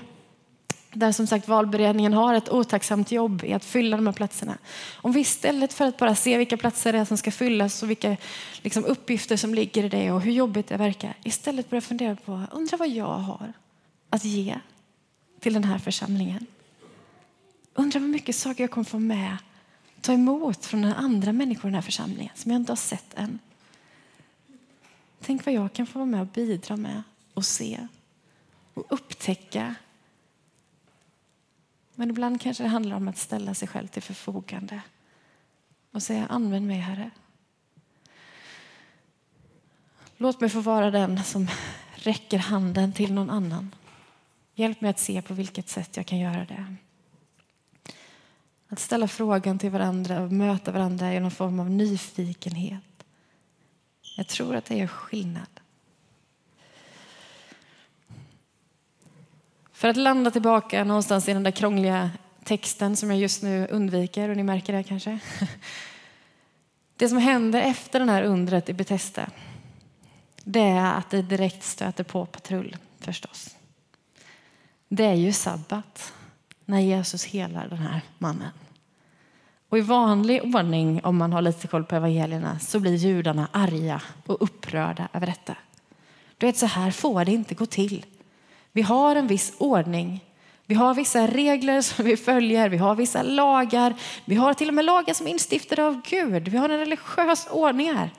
där 0.92 1.12
som 1.12 1.26
sagt 1.26 1.48
valberedningen 1.48 2.12
har 2.12 2.34
ett 2.34 2.48
otacksamt 2.48 3.12
jobb 3.12 3.44
i 3.44 3.52
att 3.52 3.64
fylla 3.64 3.96
de 3.96 4.06
här 4.06 4.12
platserna. 4.12 4.58
Om 4.96 5.12
vi 5.12 5.20
istället 5.20 5.72
för 5.72 5.84
att 5.86 5.96
bara 5.96 6.14
se 6.14 6.38
vilka 6.38 6.56
platser 6.56 6.92
det 6.92 6.98
är 6.98 7.04
som 7.04 7.16
ska 7.16 7.30
fyllas 7.30 7.82
och 7.82 7.90
vilka 7.90 8.16
liksom, 8.62 8.84
uppgifter 8.84 9.36
som 9.36 9.54
ligger 9.54 9.84
i 9.84 9.88
det 9.88 10.12
och 10.12 10.20
hur 10.20 10.32
jobbigt 10.32 10.66
det 10.66 10.76
verkar, 10.76 11.14
istället 11.22 11.70
börjar 11.70 11.80
fundera 11.80 12.16
på, 12.16 12.42
undra 12.52 12.76
vad 12.76 12.88
jag 12.88 13.18
har 13.18 13.52
att 14.10 14.24
ge 14.24 14.58
till 15.40 15.54
den 15.54 15.64
här 15.64 15.78
församlingen. 15.78 16.46
Undrar 17.74 18.00
hur 18.00 18.08
mycket 18.08 18.36
saker 18.36 18.64
jag 18.64 18.70
kommer 18.70 18.84
få 18.84 18.98
med, 18.98 19.36
ta 20.00 20.12
emot 20.12 20.66
från 20.66 20.82
den 20.82 20.92
andra 20.92 21.32
människor 21.32 21.64
i 21.64 21.70
den 21.70 21.74
här 21.74 21.82
församlingen 21.82 22.32
som 22.34 22.52
jag 22.52 22.60
inte 22.60 22.72
har 22.72 22.76
sett 22.76 23.14
än. 23.14 23.38
Tänk 25.20 25.46
vad 25.46 25.54
jag 25.54 25.72
kan 25.72 25.86
få 25.86 25.98
vara 25.98 26.06
med 26.06 26.20
och 26.20 26.26
bidra 26.26 26.76
med 26.76 27.02
och 27.34 27.44
se 27.44 27.88
och 28.74 28.84
upptäcka. 28.88 29.74
Men 31.98 32.10
ibland 32.10 32.40
kanske 32.40 32.62
det 32.62 32.68
handlar 32.68 32.96
om 32.96 33.08
att 33.08 33.18
ställa 33.18 33.54
sig 33.54 33.68
själv 33.68 33.86
till 33.86 34.02
förfogande 34.02 34.80
och 35.90 36.02
säga 36.02 36.26
använd 36.26 36.66
mig, 36.66 36.78
Herre. 36.78 37.10
Låt 40.16 40.40
mig 40.40 40.50
få 40.50 40.60
vara 40.60 40.90
den 40.90 41.24
som 41.24 41.48
räcker 41.94 42.38
handen 42.38 42.92
till 42.92 43.12
någon 43.12 43.30
annan. 43.30 43.74
Hjälp 44.54 44.80
mig 44.80 44.90
att 44.90 44.98
se 44.98 45.22
på 45.22 45.34
vilket 45.34 45.68
sätt 45.68 45.96
jag 45.96 46.06
kan 46.06 46.18
göra 46.18 46.44
det. 46.44 46.74
Att 48.68 48.78
ställa 48.78 49.08
frågan 49.08 49.58
till 49.58 49.70
varandra 49.70 50.20
och 50.20 50.32
möta 50.32 50.72
varandra 50.72 51.14
i 51.14 51.20
någon 51.20 51.30
form 51.30 51.60
av 51.60 51.70
nyfikenhet. 51.70 53.04
Jag 54.16 54.28
tror 54.28 54.56
att 54.56 54.64
det 54.64 54.76
gör 54.76 54.86
skillnad. 54.86 55.57
För 59.78 59.88
att 59.88 59.96
landa 59.96 60.30
tillbaka 60.30 60.84
någonstans 60.84 61.28
i 61.28 61.32
den 61.32 61.42
där 61.42 61.50
krångliga 61.50 62.10
texten 62.44 62.96
som 62.96 63.10
jag 63.10 63.18
just 63.18 63.42
nu 63.42 63.66
undviker, 63.70 64.28
och 64.28 64.36
ni 64.36 64.42
märker 64.42 64.72
det 64.72 64.82
kanske. 64.82 65.18
Det 66.96 67.08
som 67.08 67.18
händer 67.18 67.60
efter 67.60 67.98
den 67.98 68.08
här 68.08 68.22
undret 68.22 68.68
i 68.68 68.72
Betesda, 68.72 69.30
det 70.44 70.60
är 70.60 70.94
att 70.94 71.10
det 71.10 71.22
direkt 71.22 71.64
stöter 71.64 72.04
på 72.04 72.26
patrull 72.26 72.76
förstås. 73.00 73.56
Det 74.88 75.04
är 75.04 75.14
ju 75.14 75.32
sabbat 75.32 76.12
när 76.64 76.80
Jesus 76.80 77.24
helar 77.24 77.68
den 77.68 77.78
här 77.78 78.00
mannen. 78.18 78.52
Och 79.68 79.78
I 79.78 79.80
vanlig 79.80 80.54
ordning, 80.54 81.00
om 81.04 81.16
man 81.16 81.32
har 81.32 81.42
lite 81.42 81.66
koll 81.66 81.84
på 81.84 81.96
evangelierna, 81.96 82.58
så 82.58 82.80
blir 82.80 82.94
judarna 82.94 83.48
arga 83.52 84.02
och 84.26 84.42
upprörda 84.42 85.08
över 85.12 85.26
detta. 85.26 85.56
Du 86.38 86.46
vet, 86.46 86.56
så 86.56 86.66
här 86.66 86.90
får 86.90 87.24
det 87.24 87.32
inte 87.32 87.54
gå 87.54 87.66
till. 87.66 88.06
Vi 88.72 88.82
har 88.82 89.16
en 89.16 89.26
viss 89.26 89.52
ordning. 89.58 90.24
Vi 90.66 90.74
har 90.74 90.94
vissa 90.94 91.26
regler 91.26 91.80
som 91.80 92.04
vi 92.04 92.16
följer, 92.16 92.68
vi 92.68 92.76
har 92.76 92.94
vissa 92.94 93.22
lagar. 93.22 93.94
Vi 94.24 94.34
har 94.34 94.54
till 94.54 94.68
och 94.68 94.74
med 94.74 94.84
lagar 94.84 95.14
som 95.14 95.26
är 95.26 95.30
instiftade 95.30 95.86
av 95.86 96.02
Gud. 96.08 96.48
Vi 96.48 96.56
har 96.56 96.68
en 96.68 96.78
religiös 96.78 97.48
ordning 97.50 97.94
här. 97.94 98.10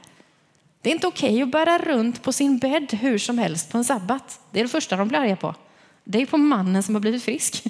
Det 0.81 0.89
är 0.89 0.93
inte 0.93 1.07
okej 1.07 1.29
okay 1.29 1.41
att 1.41 1.51
bära 1.51 1.77
runt 1.77 2.23
på 2.23 2.31
sin 2.31 2.57
bädd 2.57 2.93
hur 2.93 3.17
som 3.17 3.37
helst 3.37 3.71
på 3.71 3.77
en 3.77 3.85
sabbat. 3.85 4.39
Det 4.51 4.59
är 4.59 4.63
det 4.63 4.69
första 4.69 4.95
de 4.95 5.07
blir 5.07 5.19
arga 5.19 5.35
på. 5.35 5.55
Det 6.03 6.21
är 6.21 6.25
på 6.25 6.37
mannen 6.37 6.83
som 6.83 6.95
har 6.95 6.99
blivit 6.99 7.23
frisk. 7.23 7.63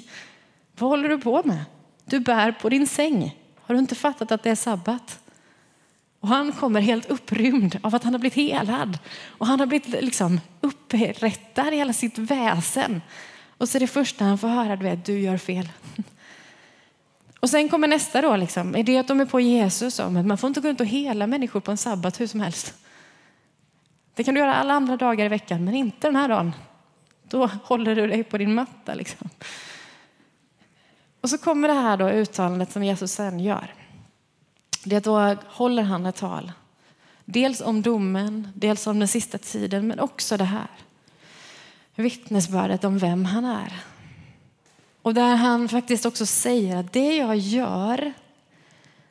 Vad 0.78 0.90
håller 0.90 1.08
du 1.08 1.18
på 1.18 1.42
med? 1.44 1.64
Du 2.04 2.20
bär 2.20 2.52
på 2.52 2.68
din 2.68 2.86
säng. 2.86 3.36
Har 3.60 3.74
du 3.74 3.78
inte 3.78 3.94
fattat 3.94 4.32
att 4.32 4.42
det 4.42 4.50
är 4.50 4.54
sabbat? 4.54 5.18
Och 6.20 6.28
han 6.28 6.52
kommer 6.52 6.80
helt 6.80 7.10
upprymd 7.10 7.78
av 7.82 7.94
att 7.94 8.04
han 8.04 8.14
har 8.14 8.18
blivit 8.18 8.36
helad. 8.36 8.98
Och 9.26 9.46
han 9.46 9.60
har 9.60 9.66
blivit 9.66 10.02
liksom 10.02 10.40
upprättad 10.60 11.74
i 11.74 11.76
hela 11.76 11.92
sitt 11.92 12.18
väsen. 12.18 13.02
Och 13.58 13.68
så 13.68 13.78
är 13.78 13.80
det 13.80 13.86
första 13.86 14.24
han 14.24 14.38
får 14.38 14.48
höra, 14.48 14.76
du 14.76 14.84
vet, 14.84 15.06
du 15.06 15.20
gör 15.20 15.36
fel. 15.36 15.68
Och 17.40 17.50
sen 17.50 17.68
kommer 17.68 17.88
nästa 17.88 18.22
då, 18.22 18.36
liksom, 18.36 18.76
är 18.76 18.82
det 18.82 18.98
att 18.98 19.08
de 19.08 19.20
är 19.20 19.24
på 19.24 19.40
Jesus 19.40 19.98
om 19.98 20.16
att 20.16 20.26
man 20.26 20.38
får 20.38 20.48
inte 20.48 20.60
gå 20.60 20.68
runt 20.68 20.80
och 20.80 20.86
hela 20.86 21.26
människor 21.26 21.60
på 21.60 21.70
en 21.70 21.76
sabbat 21.76 22.20
hur 22.20 22.26
som 22.26 22.40
helst. 22.40 22.74
Det 24.14 24.24
kan 24.24 24.34
du 24.34 24.40
göra 24.40 24.54
alla 24.54 24.74
andra 24.74 24.96
dagar 24.96 25.26
i 25.26 25.28
veckan, 25.28 25.64
men 25.64 25.74
inte 25.74 26.08
den 26.08 26.16
här 26.16 26.28
dagen. 26.28 26.52
Då 27.22 27.46
håller 27.46 27.94
du 27.94 28.06
dig 28.06 28.24
på 28.24 28.38
din 28.38 28.54
matta. 28.54 28.94
Liksom. 28.94 29.28
Och 31.20 31.30
så 31.30 31.38
kommer 31.38 31.68
det 31.68 31.74
här 31.74 31.96
då 31.96 32.10
uttalandet 32.10 32.72
som 32.72 32.84
Jesus 32.84 33.12
sen 33.12 33.40
gör. 33.40 33.74
Det 34.84 34.96
är 34.96 35.00
då 35.00 35.36
håller 35.46 35.82
han 35.82 36.06
ett 36.06 36.16
tal. 36.16 36.52
Dels 37.24 37.60
om 37.60 37.82
domen, 37.82 38.48
dels 38.54 38.86
om 38.86 38.98
den 38.98 39.08
sista 39.08 39.38
tiden, 39.38 39.86
men 39.86 40.00
också 40.00 40.36
det 40.36 40.44
här. 40.44 40.68
Vittnesbördet 41.94 42.84
om 42.84 42.98
vem 42.98 43.24
han 43.24 43.44
är. 43.44 43.80
Och 45.02 45.14
där 45.14 45.36
han 45.36 45.68
faktiskt 45.68 46.06
också 46.06 46.26
säger 46.26 46.76
att 46.76 46.92
det 46.92 47.16
jag 47.16 47.36
gör, 47.36 48.12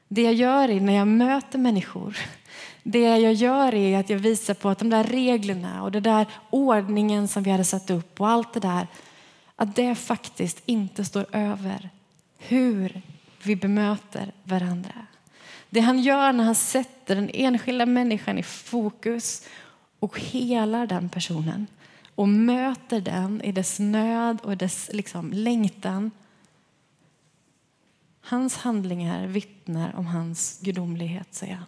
det 0.08 0.22
jag 0.22 0.34
gör 0.34 0.80
när 0.80 0.94
jag 0.94 1.08
möter 1.08 1.60
människor, 1.60 2.18
det 2.84 3.18
jag 3.18 3.34
gör 3.34 3.76
är 3.76 4.00
att 4.00 4.10
jag 4.10 4.20
visar 4.20 4.54
på 4.54 4.70
att 4.70 4.80
de 4.80 4.90
där 4.90 5.04
reglerna 5.04 5.84
och 5.84 5.92
den 5.92 6.04
där 6.04 6.26
ordningen 6.50 7.28
som 7.28 7.44
vi 7.44 7.52
hade 7.52 7.66
satt 7.66 7.90
upp 7.90 8.22
och 8.22 8.30
allt 8.30 8.54
det 8.54 8.60
där, 8.60 8.88
att 9.56 9.76
det 9.76 9.96
faktiskt 9.96 10.62
inte 10.66 11.06
står 11.06 11.26
över 11.36 11.90
hur 12.38 13.02
vi 13.44 13.56
bemöter 13.56 14.32
varandra. 14.44 14.94
Det 15.70 15.80
han 15.80 16.00
gör 16.00 16.34
när 16.34 16.44
han 16.44 16.56
sätter 16.56 17.16
den 17.16 17.30
enskilda 17.34 17.86
människan 17.86 18.38
i 18.38 18.44
fokus 18.44 19.48
och 20.00 20.20
helar 20.20 20.88
den 20.88 21.10
personen 21.10 21.68
och 22.16 22.30
möter 22.30 23.02
den 23.02 23.42
i 23.42 23.52
dess 23.52 23.80
nöd 23.80 24.42
och 24.42 24.58
dess 24.58 24.90
liksom, 24.94 25.34
längtan. 25.34 26.12
Hans 28.22 28.58
handlingar 28.58 29.28
vittnar 29.28 29.96
om 29.96 30.06
hans 30.06 30.60
gudomlighet, 30.62 31.34
säger 31.34 31.56
han. 31.56 31.66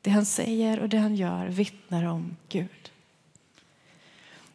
Det 0.00 0.10
han 0.10 0.26
säger 0.26 0.80
och 0.80 0.88
det 0.88 0.98
han 0.98 1.16
gör 1.16 1.46
vittnar 1.46 2.04
om 2.04 2.36
Gud. 2.48 2.90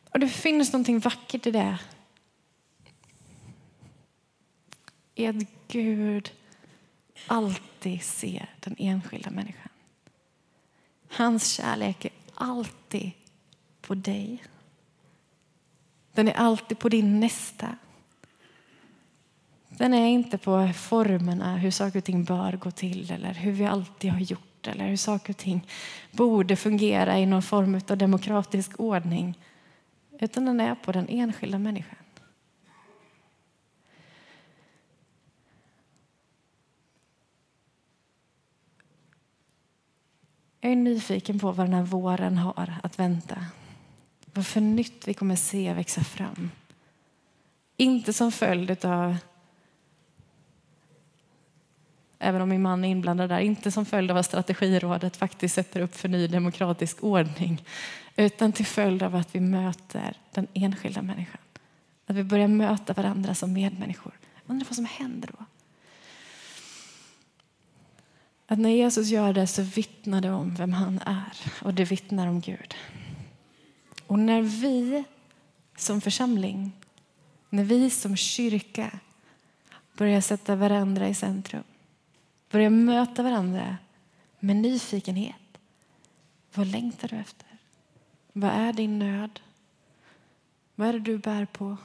Och 0.09 0.19
Det 0.19 0.29
finns 0.29 0.73
någonting 0.73 0.99
vackert 0.99 1.47
i 1.47 1.51
det. 1.51 1.79
I 5.15 5.27
att 5.27 5.35
Gud 5.67 6.31
alltid 7.27 8.01
ser 8.01 8.49
den 8.59 8.75
enskilda 8.77 9.29
människan. 9.29 9.69
Hans 11.09 11.51
kärlek 11.51 12.05
är 12.05 12.11
alltid 12.33 13.11
på 13.81 13.95
dig. 13.95 14.43
Den 16.13 16.27
är 16.27 16.33
alltid 16.33 16.79
på 16.79 16.89
din 16.89 17.19
nästa. 17.19 17.75
Den 19.69 19.93
är 19.93 20.07
inte 20.07 20.37
på 20.37 20.71
formerna, 20.75 21.57
hur 21.57 21.71
saker 21.71 21.99
och 21.99 22.05
ting 22.05 22.23
bör 22.23 22.53
gå 22.53 22.71
till 22.71 23.11
eller 23.11 23.33
hur 23.33 23.51
vi 23.51 23.65
alltid 23.65 24.11
har 24.11 24.19
gjort 24.19 24.67
eller 24.67 24.87
hur 24.87 24.97
saker 24.97 25.33
och 25.33 25.37
ting 25.37 25.67
borde 26.11 26.55
fungera 26.55 27.19
i 27.19 27.25
någon 27.25 27.41
form 27.41 27.81
av 27.89 27.97
demokratisk 27.97 28.79
ordning. 28.79 29.39
Utan 30.19 30.45
den 30.45 30.59
är 30.59 30.75
på 30.75 30.91
den 30.91 31.07
enskilda 31.09 31.59
människan. 31.59 32.06
Jag 40.61 40.71
är 40.71 40.75
nyfiken 40.75 41.39
på 41.39 41.51
vad 41.51 41.65
den 41.65 41.73
här 41.73 41.83
våren 41.83 42.37
har 42.37 42.73
att 42.83 42.99
vänta. 42.99 43.45
Vad 44.33 44.47
för 44.47 44.61
nytt 44.61 45.07
vi 45.07 45.13
kommer 45.13 45.35
se 45.35 45.73
växa 45.73 46.03
fram. 46.03 46.51
Inte 47.77 48.13
som 48.13 48.31
följd 48.31 48.85
av 48.85 49.17
även 52.19 52.41
om 52.41 52.49
min 52.49 52.61
man 52.61 52.85
är 52.85 52.89
inblandad 52.89 53.29
där, 53.29 53.39
inte 53.39 53.71
som 53.71 53.85
följd 53.85 54.11
av 54.11 54.17
att 54.17 54.25
strategirådet 54.25 55.17
faktiskt 55.17 55.55
sätter 55.55 55.81
upp 55.81 55.95
för 55.95 56.09
ny 56.09 56.27
demokratisk 56.27 57.03
ordning, 57.03 57.63
utan 58.15 58.51
till 58.51 58.65
följd 58.65 59.03
av 59.03 59.15
att 59.15 59.35
vi 59.35 59.39
möter 59.39 60.17
den 60.31 60.47
enskilda 60.53 61.01
människan. 61.01 61.41
Att 62.05 62.15
vi 62.15 62.23
börjar 62.23 62.47
möta 62.47 62.93
varandra 62.93 63.35
som 63.35 63.53
medmänniskor. 63.53 64.13
Jag 64.35 64.51
undrar 64.51 64.65
vad 64.65 64.75
som 64.75 64.85
händer 64.85 65.29
då? 65.39 65.45
Att 68.47 68.59
när 68.59 68.69
Jesus 68.69 69.07
gör 69.07 69.33
det 69.33 69.47
så 69.47 69.61
vittnar 69.61 70.21
det 70.21 70.31
om 70.31 70.55
vem 70.55 70.73
han 70.73 70.99
är 71.05 71.37
och 71.61 71.73
det 71.73 71.85
vittnar 71.85 72.27
om 72.27 72.41
Gud. 72.41 72.75
Och 74.07 74.19
när 74.19 74.41
vi 74.41 75.03
som 75.77 76.01
församling, 76.01 76.71
när 77.49 77.63
vi 77.63 77.89
som 77.89 78.15
kyrka 78.15 78.99
börjar 79.97 80.21
sätta 80.21 80.55
varandra 80.55 81.07
i 81.07 81.15
centrum 81.15 81.63
börjar 82.49 82.69
möta 82.69 83.23
varandra 83.23 83.77
med 84.39 84.55
nyfikenhet. 84.55 85.35
Vad 86.53 86.67
längtar 86.67 87.07
du 87.07 87.15
efter? 87.15 87.47
Vad 88.33 88.51
är 88.51 88.73
din 88.73 88.99
nöd? 88.99 89.39
Vad 90.75 90.87
är 90.87 90.93
det 90.93 90.99
du 90.99 91.17
bär 91.17 91.45
på? 91.45 91.77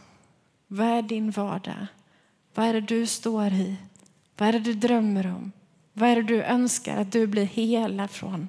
Vad 0.67 0.87
är 0.87 1.03
din 1.03 1.31
vardag? 1.31 1.87
Vad 2.55 2.67
är 2.67 2.73
det 2.73 2.81
du 2.81 3.07
står 3.07 3.53
i? 3.53 3.77
Vad 4.37 4.49
är 4.49 4.53
det 4.53 4.59
du 4.59 4.75
drömmer 4.75 5.27
om? 5.27 5.53
Vad 5.93 6.09
är 6.09 6.17
det 6.17 6.23
du 6.23 6.43
önskar 6.43 6.97
att 6.97 7.13
du 7.13 7.27
blir 7.27 7.45
hela 7.45 8.09
från? 8.09 8.49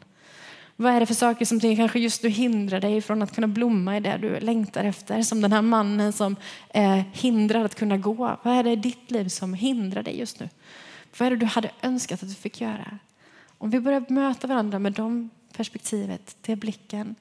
Vad 0.76 0.94
är 0.94 1.00
det 1.00 1.06
för 1.06 1.14
saker 1.14 1.46
som 1.46 1.60
kanske 1.60 2.00
just 2.00 2.24
nu 2.24 2.30
hindrar 2.30 2.80
dig 2.80 3.02
från 3.02 3.22
att 3.22 3.36
kunna 3.36 3.48
blomma 3.48 3.98
i 3.98 4.00
det 4.00 4.18
du 4.18 4.40
längtar 4.40 4.84
efter? 4.84 5.22
Som 5.22 5.42
den 5.42 5.52
här 5.52 5.62
mannen 5.62 6.14
som 6.14 6.36
eh, 6.70 7.02
hindrar 7.14 7.66
att 7.66 7.76
kunna 7.76 7.98
gå. 7.98 8.38
Vad 8.44 8.58
är 8.58 8.64
det 8.64 8.72
i 8.72 8.76
ditt 8.76 9.12
liv 9.12 9.28
som 9.28 9.54
hindrar 9.54 10.04
dig 10.04 10.20
just 10.20 10.40
nu? 10.40 10.50
Vad 11.18 11.26
är 11.26 11.30
det 11.30 11.38
du 11.38 11.46
hade 11.46 11.72
önskat 11.82 12.24
att 12.24 12.30
du 12.30 12.36
fick 12.36 12.62
göra? 12.62 13.00
Om 13.58 13.70
vi 13.70 13.80
börjar 13.80 14.06
möta 14.10 14.48
varandra 14.48 14.80
med 14.80 14.94
de 14.94 15.30
perspektivet, 15.58 16.38
det 16.42 16.56
blicken 16.56 17.16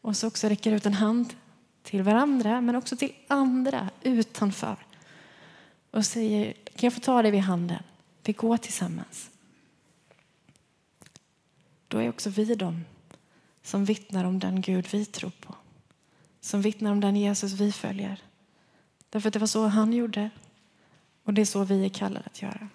och 0.00 0.16
så 0.16 0.26
också 0.26 0.48
räcker 0.48 0.72
ut 0.72 0.86
en 0.86 0.94
hand 0.94 1.34
till 1.82 2.02
varandra 2.02 2.60
men 2.60 2.76
också 2.76 2.96
till 2.96 3.12
andra 3.28 3.88
utanför 4.02 4.76
och 5.90 6.06
säger 6.06 6.52
kan 6.52 6.86
jag 6.86 6.92
få 6.92 7.00
ta 7.00 7.22
dig 7.22 7.30
vid 7.30 7.40
handen? 7.40 7.82
Vi 8.26 8.32
går 8.32 8.56
tillsammans. 8.56 9.30
Då 11.88 11.98
är 11.98 12.08
också 12.08 12.30
vi 12.30 12.54
de 12.54 12.84
som 13.62 13.84
vittnar 13.84 14.24
om 14.24 14.38
den 14.38 14.60
Gud 14.60 14.88
vi 14.92 15.04
tror 15.04 15.30
på. 15.40 15.54
Som 16.40 16.62
vittnar 16.62 16.92
om 16.92 17.00
den 17.00 17.16
Jesus 17.16 17.52
vi 17.52 17.72
följer. 17.72 18.20
Därför 19.10 19.28
att 19.28 19.32
det 19.32 19.38
var 19.38 19.46
så 19.46 19.66
han 19.66 19.92
gjorde 19.92 20.30
och 21.24 21.34
det 21.34 21.40
är 21.40 21.46
så 21.46 21.64
vi 21.64 21.84
är 21.84 21.88
kallade 21.88 22.26
att 22.26 22.42
göra. 22.42 22.68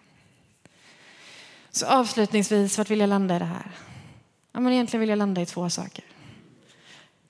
Så 1.72 1.86
avslutningsvis, 1.86 2.78
vart 2.78 2.90
vill 2.90 3.00
jag 3.00 3.10
landa 3.10 3.36
i 3.36 3.40
det 3.40 3.46
här? 3.46 3.72
Ja, 4.52 4.60
men 4.60 4.74
egentligen 4.74 5.00
vill 5.00 5.10
jag 5.10 5.18
landa 5.18 5.42
i 5.42 5.46
två 5.46 5.70
saker. 5.70 6.06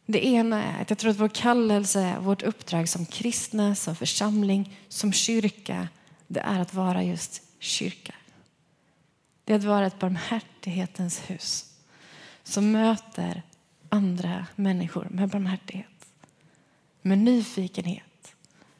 Det 0.05 0.25
ena 0.25 0.63
är 0.63 0.81
att 0.81 0.89
jag 0.89 0.99
tror 0.99 1.11
att 1.11 1.19
vår 1.19 1.27
kallelse, 1.27 2.15
vårt 2.19 2.41
uppdrag 2.41 2.89
som 2.89 3.05
kristna, 3.05 3.75
som 3.75 3.95
församling, 3.95 4.77
som 4.87 5.13
kyrka, 5.13 5.87
det 6.27 6.39
är 6.39 6.59
att 6.59 6.73
vara 6.73 7.03
just 7.03 7.50
kyrka. 7.61 8.13
Det 9.43 9.53
är 9.53 9.57
att 9.57 9.63
vara 9.63 9.87
ett 9.87 9.99
barmhärtighetens 9.99 11.29
hus 11.29 11.77
som 12.43 12.71
möter 12.71 13.43
andra 13.89 14.47
människor 14.55 15.07
med 15.11 15.29
barmhärtighet, 15.29 16.05
med 17.01 17.17
nyfikenhet, 17.17 18.35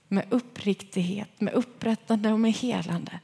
med 0.07 0.25
uppriktighet, 0.29 1.41
med 1.41 1.53
upprättande 1.53 2.31
och 2.31 2.39
med 2.39 2.51
helande. 2.51 3.19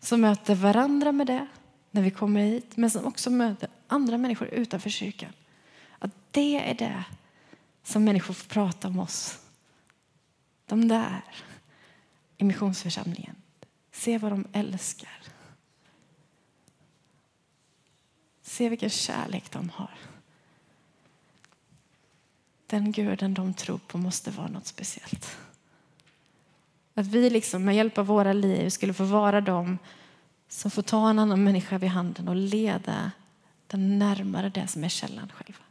Som 0.00 0.20
möter 0.20 0.54
varandra 0.54 1.12
med 1.12 1.26
det 1.26 1.46
när 1.90 2.02
vi 2.02 2.10
kommer 2.10 2.40
hit, 2.40 2.76
men 2.76 2.90
som 2.90 3.06
också 3.06 3.30
möter 3.30 3.68
andra 3.86 4.18
människor 4.18 4.48
utanför 4.48 4.90
kyrkan. 4.90 5.32
Att 5.98 6.10
det 6.30 6.70
är 6.70 6.74
det 6.74 7.04
som 7.82 8.04
människor 8.04 8.34
får 8.34 8.48
prata 8.48 8.88
om 8.88 8.98
oss. 8.98 9.38
De 10.66 10.88
där 10.88 11.24
i 12.36 12.44
missionsförsamlingen. 12.44 13.41
Se 13.92 14.18
vad 14.18 14.32
de 14.32 14.44
älskar. 14.52 15.18
Se 18.42 18.68
vilken 18.68 18.90
kärlek 18.90 19.50
de 19.50 19.68
har. 19.68 19.90
Den 22.66 22.92
guden 22.92 23.34
de 23.34 23.54
tror 23.54 23.78
på 23.78 23.98
måste 23.98 24.30
vara 24.30 24.48
något 24.48 24.66
speciellt. 24.66 25.36
Att 26.94 27.06
vi 27.06 27.30
liksom 27.30 27.64
med 27.64 27.76
hjälp 27.76 27.98
av 27.98 28.06
våra 28.06 28.32
liv 28.32 28.68
skulle 28.68 28.94
få 28.94 29.04
vara 29.04 29.40
de 29.40 29.78
som 30.48 30.70
får 30.70 30.82
ta 30.82 31.10
en 31.10 31.18
annan 31.18 31.44
människa 31.44 31.78
vid 31.78 31.90
handen 31.90 32.28
och 32.28 32.36
leda 32.36 33.10
den 33.66 33.98
närmare 33.98 34.48
det 34.48 34.68
som 34.68 34.84
är 34.84 34.88
källan 34.88 35.32
själva. 35.34 35.64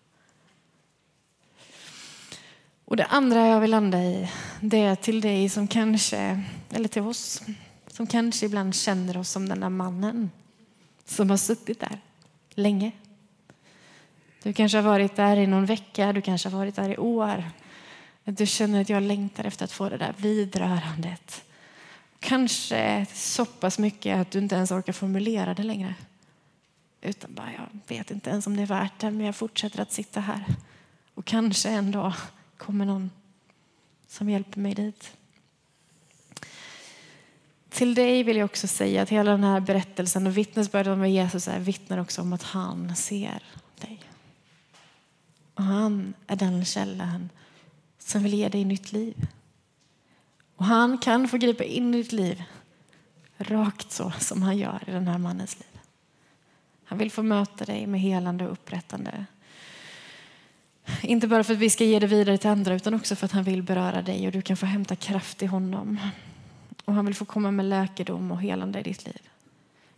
Och 2.85 2.97
det 2.97 3.05
andra 3.05 3.47
jag 3.47 3.61
vill 3.61 3.71
landa 3.71 4.03
i, 4.03 4.31
det 4.61 4.79
är 4.79 4.95
till 4.95 5.21
dig 5.21 5.49
som 5.49 5.67
kanske, 5.67 6.43
eller 6.69 6.87
till 6.87 7.01
oss, 7.01 7.41
som 7.91 8.07
kanske 8.07 8.45
ibland 8.45 8.75
känner 8.75 9.17
oss 9.17 9.29
som 9.29 9.49
den 9.49 9.59
där 9.59 9.69
mannen 9.69 10.31
som 11.05 11.29
har 11.29 11.37
suttit 11.37 11.79
där 11.79 11.99
länge. 12.49 12.91
Du 14.43 14.53
kanske 14.53 14.77
har 14.77 14.83
varit 14.83 15.15
där 15.15 15.37
i 15.37 15.47
någon 15.47 15.65
vecka, 15.65 16.13
du 16.13 16.21
kanske 16.21 16.49
har 16.49 16.57
varit 16.57 16.75
där 16.75 16.89
i 16.89 16.97
år. 16.97 17.43
Du 18.23 18.45
känner 18.45 18.81
att 18.81 18.89
jag 18.89 19.03
längtar 19.03 19.43
efter 19.43 19.65
att 19.65 19.71
få 19.71 19.89
det 19.89 19.97
där 19.97 20.13
vidrörandet. 20.17 21.43
Kanske 22.19 23.05
så 23.13 23.45
pass 23.45 23.79
mycket 23.79 24.17
att 24.17 24.31
du 24.31 24.39
inte 24.39 24.55
ens 24.55 24.71
orkar 24.71 24.93
formulera 24.93 25.53
det 25.53 25.63
längre. 25.63 25.95
Utan 27.01 27.33
bara, 27.33 27.51
jag 27.53 27.97
vet 27.97 28.11
inte 28.11 28.29
ens 28.29 28.47
om 28.47 28.55
det 28.55 28.61
är 28.61 28.67
värt 28.67 28.99
det, 28.99 29.11
men 29.11 29.25
jag 29.25 29.35
fortsätter 29.35 29.81
att 29.81 29.91
sitta 29.91 30.19
här. 30.19 30.45
Och 31.13 31.25
kanske 31.25 31.69
en 31.69 31.91
dag 31.91 32.13
kommer 32.57 32.85
någon 32.85 33.11
som 34.07 34.29
hjälper 34.29 34.59
mig 34.59 34.73
dit. 34.73 35.17
Till 37.71 37.93
dig 37.93 38.23
vill 38.23 38.37
jag 38.37 38.45
också 38.45 38.67
säga 38.67 39.01
att 39.01 39.09
hela 39.09 39.31
den 39.31 39.43
här 39.43 39.59
berättelsen 39.59 40.27
och 40.27 40.37
vittnesbörden 40.37 40.93
om 40.93 41.09
Jesus 41.09 41.47
är 41.47 41.59
vittnar 41.59 41.97
också 41.97 42.21
om 42.21 42.33
att 42.33 42.43
han 42.43 42.95
ser 42.95 43.43
dig. 43.81 43.99
Och 45.53 45.63
han 45.63 46.13
är 46.27 46.35
den 46.35 46.65
källan 46.65 47.29
som 47.99 48.23
vill 48.23 48.33
ge 48.33 48.49
dig 48.49 48.65
nytt 48.65 48.91
liv. 48.91 49.27
Och 50.55 50.65
han 50.65 50.97
kan 50.97 51.27
få 51.27 51.37
gripa 51.37 51.63
in 51.63 51.93
i 51.93 51.97
ditt 51.97 52.11
liv 52.11 52.43
rakt 53.37 53.91
så 53.91 54.11
som 54.19 54.41
han 54.41 54.57
gör 54.57 54.83
i 54.87 54.91
den 54.91 55.07
här 55.07 55.17
mannens 55.17 55.59
liv. 55.59 55.79
Han 56.83 56.97
vill 56.97 57.11
få 57.11 57.23
möta 57.23 57.65
dig 57.65 57.87
med 57.87 58.01
helande 58.01 58.45
och 58.45 58.51
upprättande. 58.51 59.25
Inte 61.01 61.27
bara 61.27 61.43
för 61.43 61.53
att 61.53 61.59
vi 61.59 61.69
ska 61.69 61.83
ge 61.83 61.99
det 61.99 62.07
vidare 62.07 62.37
till 62.37 62.49
andra 62.49 62.73
utan 62.73 62.93
också 62.93 63.15
för 63.15 63.25
att 63.25 63.31
han 63.31 63.43
vill 63.43 63.63
beröra 63.63 64.01
dig 64.01 64.25
och 64.25 64.31
du 64.31 64.41
kan 64.41 64.57
få 64.57 64.65
hämta 64.65 64.95
kraft 64.95 65.43
i 65.43 65.45
honom. 65.45 65.99
Och 66.91 66.95
han 66.95 67.05
vill 67.05 67.15
få 67.15 67.25
komma 67.25 67.51
med 67.51 67.65
läkedom 67.65 68.31
och 68.31 68.41
helande 68.41 68.79
i 68.79 68.83
ditt 68.83 69.05
liv. 69.05 69.29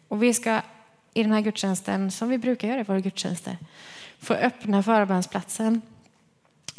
Och 0.07 0.23
vi 0.23 0.33
ska 0.33 0.61
i 1.13 1.23
den 1.23 1.31
här 1.31 1.41
gudstjänsten, 1.41 2.11
som 2.11 2.29
vi 2.29 2.37
brukar 2.37 2.67
göra 2.67 2.79
i 2.79 2.83
våra 2.83 2.99
gudstjänster, 2.99 3.57
få 4.19 4.33
öppna 4.33 4.83
förbönsplatsen. 4.83 5.81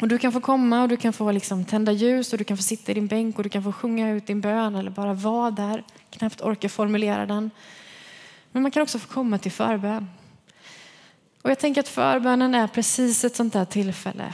Och 0.01 0.07
du 0.07 0.17
kan 0.17 0.31
få 0.31 0.41
komma 0.41 0.81
och 0.81 0.89
du 0.89 0.97
kan 0.97 1.13
få 1.13 1.31
liksom 1.31 1.65
tända 1.65 1.91
ljus 1.91 2.31
och 2.33 2.37
du 2.37 2.43
kan 2.43 2.57
få 2.57 2.63
sitta 2.63 2.91
i 2.91 2.95
din 2.95 3.07
bänk 3.07 3.37
och 3.37 3.43
du 3.43 3.49
kan 3.49 3.63
få 3.63 3.71
sjunga 3.71 4.11
ut 4.11 4.27
din 4.27 4.41
bön 4.41 4.75
eller 4.75 4.91
bara 4.91 5.13
vara 5.13 5.51
där, 5.51 5.83
knappt 6.09 6.41
orka 6.41 6.69
formulera 6.69 7.25
den. 7.25 7.51
Men 8.51 8.61
man 8.61 8.71
kan 8.71 8.83
också 8.83 8.99
få 8.99 9.07
komma 9.07 9.37
till 9.37 9.51
förbön. 9.51 10.09
Och 11.41 11.49
jag 11.49 11.59
tänker 11.59 11.81
att 11.81 11.87
förbönen 11.87 12.55
är 12.55 12.67
precis 12.67 13.23
ett 13.23 13.35
sånt 13.35 13.53
där 13.53 13.65
tillfälle 13.65 14.33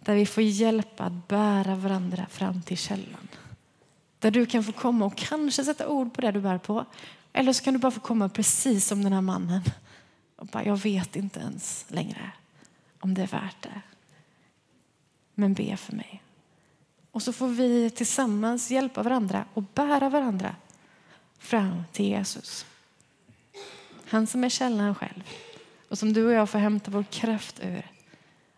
där 0.00 0.14
vi 0.14 0.26
får 0.26 0.42
hjälpa 0.42 1.04
att 1.04 1.28
bära 1.28 1.74
varandra 1.74 2.26
fram 2.30 2.62
till 2.62 2.78
källan. 2.78 3.28
Där 4.18 4.30
du 4.30 4.46
kan 4.46 4.64
få 4.64 4.72
komma 4.72 5.04
och 5.04 5.16
kanske 5.16 5.64
sätta 5.64 5.88
ord 5.88 6.14
på 6.14 6.20
det 6.20 6.30
du 6.30 6.40
bär 6.40 6.58
på. 6.58 6.84
Eller 7.32 7.52
så 7.52 7.64
kan 7.64 7.74
du 7.74 7.80
bara 7.80 7.92
få 7.92 8.00
komma 8.00 8.28
precis 8.28 8.86
som 8.86 9.02
den 9.02 9.12
här 9.12 9.20
mannen. 9.20 9.62
Och 10.36 10.46
bara, 10.46 10.64
jag 10.64 10.76
vet 10.76 11.16
inte 11.16 11.40
ens 11.40 11.84
längre 11.88 12.32
om 13.00 13.14
det 13.14 13.22
är 13.22 13.26
värt 13.26 13.62
det. 13.62 13.80
Men 15.34 15.54
be 15.54 15.76
för 15.76 15.92
mig. 15.92 16.22
Och 17.10 17.22
så 17.22 17.32
får 17.32 17.48
vi 17.48 17.90
tillsammans 17.90 18.70
hjälpa 18.70 19.02
varandra 19.02 19.44
och 19.54 19.62
bära 19.62 20.08
varandra 20.08 20.56
fram 21.38 21.84
till 21.92 22.06
Jesus. 22.06 22.66
Han 24.08 24.26
som 24.26 24.44
är 24.44 24.48
källan 24.48 24.94
själv 24.94 25.22
och 25.88 25.98
som 25.98 26.12
du 26.12 26.26
och 26.26 26.32
jag 26.32 26.50
får 26.50 26.58
hämta 26.58 26.90
vår 26.90 27.02
kraft 27.02 27.60
ur 27.62 27.90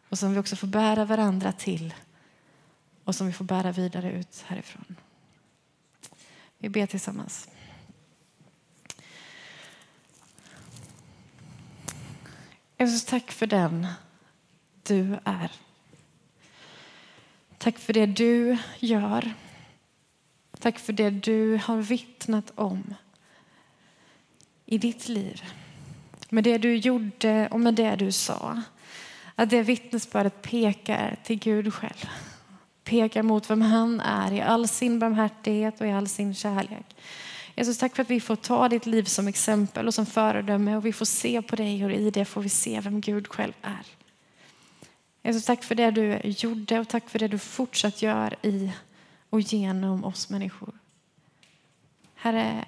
och 0.09 0.19
som 0.19 0.33
vi 0.33 0.39
också 0.39 0.57
får 0.57 0.67
bära 0.67 1.05
varandra 1.05 1.53
till 1.53 1.95
och 3.05 3.15
som 3.15 3.27
vi 3.27 3.33
får 3.33 3.45
bära 3.45 3.73
vidare 3.73 4.13
ut 4.13 4.45
härifrån. 4.47 4.97
Vi 6.63 6.69
ber 6.69 6.87
tillsammans. 6.87 7.49
Jesus, 12.79 13.05
tack 13.05 13.31
för 13.31 13.47
den 13.47 13.87
du 14.83 15.19
är. 15.25 15.51
Tack 17.59 17.79
för 17.79 17.93
det 17.93 18.07
du 18.07 18.59
gör. 18.79 19.33
Tack 20.59 20.79
för 20.79 20.93
det 20.93 21.11
du 21.11 21.61
har 21.65 21.77
vittnat 21.77 22.53
om 22.55 22.95
i 24.67 24.79
ditt 24.79 25.09
liv. 25.09 25.43
Med 26.29 26.45
det 26.45 26.59
du 26.59 26.77
gjorde 26.77 27.49
och 27.49 27.61
med 27.61 27.75
det 27.75 27.97
du 27.97 28.13
sa. 28.13 28.63
Att 29.35 29.51
det 29.51 29.63
vittnesbördet 29.63 30.43
pekar 30.43 31.17
till 31.25 31.39
Gud 31.39 31.75
själv. 31.75 32.07
Pekar 32.91 33.23
mot 33.23 33.51
vem 33.51 33.63
han 33.63 34.01
är 34.01 34.33
i 34.33 34.41
all 34.41 34.69
sin 34.69 34.99
barmhärtighet 34.99 35.81
och 35.81 35.87
i 35.87 35.91
all 35.91 36.09
sin 36.09 36.35
kärlek. 36.35 36.97
Jesus, 37.55 37.79
tack 37.79 37.97
för 37.97 38.03
att 38.03 38.11
vi 38.11 38.21
får 38.21 38.37
ta 38.37 38.69
ditt 38.69 38.87
liv 38.87 39.05
som 39.05 39.29
exempel 39.29 39.87
och 39.87 39.95
som 39.95 40.07
föredöme 40.07 40.77
och 40.77 40.87
vi 40.87 40.93
får 40.93 41.05
se 41.05 41.43
på 41.43 41.57
dig 41.57 41.85
och 41.85 41.93
i 41.93 42.11
det 42.11 42.25
får 42.25 42.41
vi 42.43 42.49
se 42.49 42.81
vem 42.81 43.01
Gud 43.01 43.29
själv 43.29 43.53
är. 43.63 43.87
Jesus, 45.23 45.45
tack 45.45 45.65
för 45.65 45.75
det 45.75 45.91
du 45.91 46.21
gjorde 46.25 46.79
och 46.79 46.89
tack 46.89 47.09
för 47.09 47.19
det 47.19 47.29
du 47.29 47.39
fortsatt 47.39 48.03
gör 48.03 48.37
i 48.43 48.73
och 49.31 49.41
genom 49.41 50.05
oss 50.05 50.31
människor. 50.31 50.75
Herre, 52.15 52.65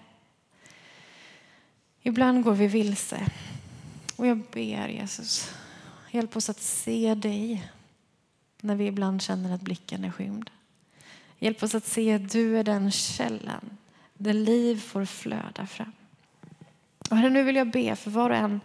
ibland 2.02 2.44
går 2.44 2.52
vi 2.52 2.66
vilse. 2.66 3.26
Och 4.16 4.26
jag 4.26 4.42
ber 4.52 4.88
Jesus, 4.88 5.54
hjälp 6.10 6.36
oss 6.36 6.50
att 6.50 6.60
se 6.60 7.14
dig 7.14 7.72
när 8.62 8.74
vi 8.74 8.86
ibland 8.86 9.22
känner 9.22 9.54
att 9.54 9.60
blicken 9.60 10.04
är 10.04 10.10
skymd. 10.10 10.50
Hjälp 11.38 11.62
oss 11.62 11.74
att 11.74 11.86
se 11.86 12.14
att 12.14 12.32
du 12.32 12.58
är 12.58 12.64
den 12.64 12.90
källan 12.90 13.78
där 14.14 14.34
liv 14.34 14.80
får 14.80 15.04
flöda 15.04 15.66
fram. 15.66 15.92
Och 17.10 17.16
herre, 17.16 17.30
nu 17.30 17.42
vill 17.42 17.56
jag 17.56 17.70
be 17.70 17.96
för 17.96 18.10
var 18.10 18.30
och 18.30 18.36
en 18.36 18.60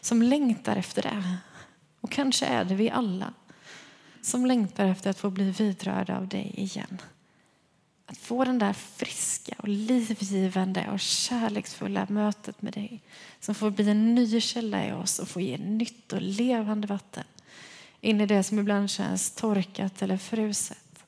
som 0.00 0.22
längtar 0.22 0.76
efter 0.76 1.02
det. 1.02 1.38
Och 2.00 2.10
kanske 2.10 2.46
är 2.46 2.64
det 2.64 2.74
vi 2.74 2.90
alla 2.90 3.32
som 4.22 4.46
längtar 4.46 4.86
efter 4.86 5.10
att 5.10 5.18
få 5.18 5.30
bli 5.30 5.50
vidrörda 5.50 6.16
av 6.16 6.28
dig 6.28 6.52
igen. 6.56 7.00
Att 8.06 8.18
få 8.18 8.44
den 8.44 8.58
där 8.58 8.72
friska 8.72 9.54
och 9.58 9.68
livgivande 9.68 10.88
och 10.92 11.00
kärleksfulla 11.00 12.06
mötet 12.08 12.62
med 12.62 12.72
dig 12.72 13.02
som 13.40 13.54
får 13.54 13.70
bli 13.70 13.90
en 13.90 14.14
ny 14.14 14.40
källa 14.40 14.86
i 14.86 14.92
oss 14.92 15.18
och 15.18 15.28
få 15.28 15.40
ge 15.40 15.58
nytt 15.58 16.12
och 16.12 16.22
levande 16.22 16.86
vatten 16.86 17.24
in 18.00 18.20
i 18.20 18.26
det 18.26 18.42
som 18.42 18.58
ibland 18.58 18.90
känns 18.90 19.30
torkat 19.30 20.02
eller 20.02 20.16
fruset. 20.16 21.04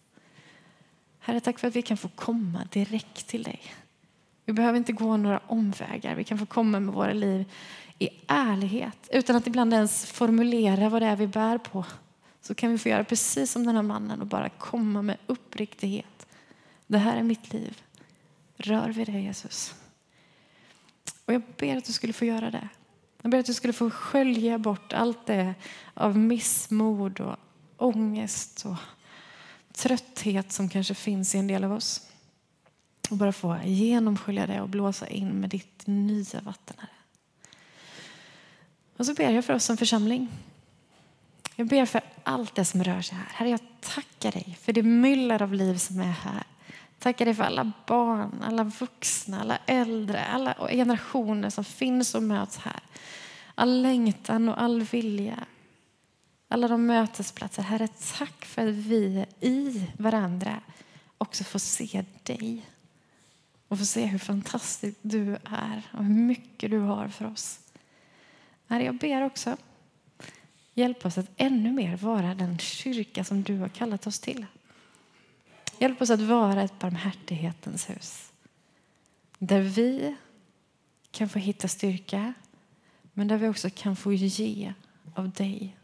Herre, 1.18 1.40
tack 1.40 1.58
för 1.58 1.68
att 1.68 1.76
vi 1.76 1.82
kan 1.82 1.96
få 1.96 2.08
komma 2.08 2.68
direkt 2.70 3.26
till 3.26 3.42
dig. 3.42 3.60
Vi 4.44 4.52
behöver 4.52 4.78
inte 4.78 4.92
gå 4.92 5.16
några 5.16 5.38
omvägar. 5.46 6.14
Vi 6.14 6.24
kan 6.24 6.38
få 6.38 6.46
komma 6.46 6.80
med 6.80 6.94
våra 6.94 7.12
liv 7.12 7.44
i 7.98 8.08
ärlighet 8.26 9.08
utan 9.12 9.36
att 9.36 9.46
ibland 9.46 9.74
ens 9.74 10.06
formulera 10.06 10.88
vad 10.88 11.02
det 11.02 11.06
är 11.06 11.16
vi 11.16 11.26
bär 11.26 11.58
på. 11.58 11.84
så 12.40 12.54
kan 12.54 12.70
vi 12.70 12.78
få 12.78 12.88
göra 12.88 13.04
precis 13.04 13.52
som 13.52 13.66
den 13.66 13.76
här 13.76 13.82
mannen 13.82 14.20
och 14.20 14.26
bara 14.26 14.48
komma 14.48 15.02
med 15.02 15.16
uppriktighet. 15.26 16.26
Det 16.86 16.98
här 16.98 17.16
är 17.16 17.22
mitt 17.22 17.52
liv. 17.52 17.82
Rör 18.56 18.88
vid 18.88 19.06
det 19.06 19.20
Jesus. 19.20 19.74
Och 21.24 21.34
jag 21.34 21.42
ber 21.56 21.76
att 21.76 21.84
du 21.84 21.92
skulle 21.92 22.12
få 22.12 22.24
göra 22.24 22.50
det. 22.50 22.68
Jag 23.22 23.30
ber 23.30 23.38
att 23.38 23.46
du 23.46 23.54
skulle 23.54 23.72
få 23.72 23.90
skölja 23.90 24.58
bort 24.58 24.92
allt 24.92 25.26
det 25.26 25.54
av 25.94 26.18
missmod 26.18 27.20
och 27.20 27.36
ångest 27.76 28.66
och 28.66 28.76
trötthet 29.72 30.52
som 30.52 30.68
kanske 30.68 30.94
finns 30.94 31.34
i 31.34 31.38
en 31.38 31.46
del 31.46 31.64
av 31.64 31.72
oss. 31.72 32.06
Och 33.10 33.16
bara 33.16 33.32
få 33.32 33.58
genomskölja 33.64 34.46
det 34.46 34.60
och 34.60 34.68
blåsa 34.68 35.08
in 35.08 35.28
med 35.28 35.50
ditt 35.50 35.86
nya 35.86 36.40
vatten. 36.40 36.76
Här. 36.78 36.90
Och 38.96 39.06
så 39.06 39.14
ber 39.14 39.30
jag 39.30 39.44
för 39.44 39.54
oss 39.54 39.64
som 39.64 39.76
församling. 39.76 40.28
Jag 41.56 41.66
ber 41.66 41.86
för 41.86 42.00
allt 42.22 42.54
det 42.54 42.64
som 42.64 42.84
rör 42.84 43.00
sig 43.00 43.18
här. 43.18 43.26
Herre, 43.32 43.50
jag 43.50 43.60
tackar 43.80 44.32
dig 44.32 44.58
för 44.60 44.72
det 44.72 44.82
myller 44.82 45.42
av 45.42 45.54
liv 45.54 45.76
som 45.76 46.00
är 46.00 46.04
här. 46.04 46.44
Tackar 47.00 47.24
dig 47.24 47.34
för 47.34 47.44
alla 47.44 47.72
barn, 47.86 48.42
alla 48.42 48.64
vuxna, 48.64 49.40
alla 49.40 49.58
äldre, 49.66 50.24
alla 50.24 50.54
generationer 50.54 51.50
som 51.50 51.64
finns 51.64 52.14
och 52.14 52.22
möts 52.22 52.58
här. 52.58 52.80
All 53.54 53.82
längtan 53.82 54.48
och 54.48 54.62
all 54.62 54.82
vilja. 54.82 55.44
Alla 56.48 56.68
de 56.68 56.86
mötesplatser. 56.86 57.62
Herre, 57.62 57.88
tack 58.18 58.44
för 58.44 58.66
att 58.68 58.74
vi 58.74 59.26
i 59.40 59.86
varandra 59.98 60.60
också 61.18 61.44
får 61.44 61.58
se 61.58 62.04
dig. 62.22 62.66
Och 63.68 63.78
får 63.78 63.84
se 63.84 64.06
hur 64.06 64.18
fantastisk 64.18 64.96
du 65.02 65.36
är 65.44 65.82
och 65.92 66.04
hur 66.04 66.14
mycket 66.14 66.70
du 66.70 66.78
har 66.78 67.08
för 67.08 67.24
oss. 67.24 67.58
Herre, 68.66 68.84
jag 68.84 68.94
ber 68.94 69.22
också, 69.22 69.56
hjälp 70.74 71.06
oss 71.06 71.18
att 71.18 71.30
ännu 71.36 71.72
mer 71.72 71.96
vara 71.96 72.34
den 72.34 72.58
kyrka 72.58 73.24
som 73.24 73.42
du 73.42 73.58
har 73.58 73.68
kallat 73.68 74.06
oss 74.06 74.18
till. 74.20 74.46
Hjälp 75.80 76.02
oss 76.02 76.10
att 76.10 76.20
vara 76.20 76.62
ett 76.62 76.78
barmhärtighetens 76.78 77.90
hus. 77.90 78.32
Där 79.38 79.60
vi 79.60 80.16
kan 81.10 81.28
få 81.28 81.38
hitta 81.38 81.68
styrka, 81.68 82.34
men 83.12 83.28
där 83.28 83.36
vi 83.36 83.48
också 83.48 83.70
kan 83.74 83.96
få 83.96 84.12
ge 84.12 84.72
av 85.14 85.30
dig 85.30 85.76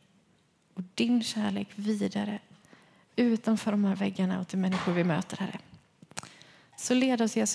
och 0.75 0.83
din 0.95 1.23
kärlek 1.23 1.69
vidare 1.75 2.39
utanför 3.17 3.71
de 3.71 3.85
här 3.85 3.97
väggarna 3.97 4.41
och 4.41 4.49
till 4.49 4.59
människor 4.59 4.93
vi 4.93 5.05
möter, 5.05 5.37
Herre. 5.37 5.59
Så 6.77 6.95
led 6.95 7.23
oss 7.23 7.37
Jesus 7.37 7.55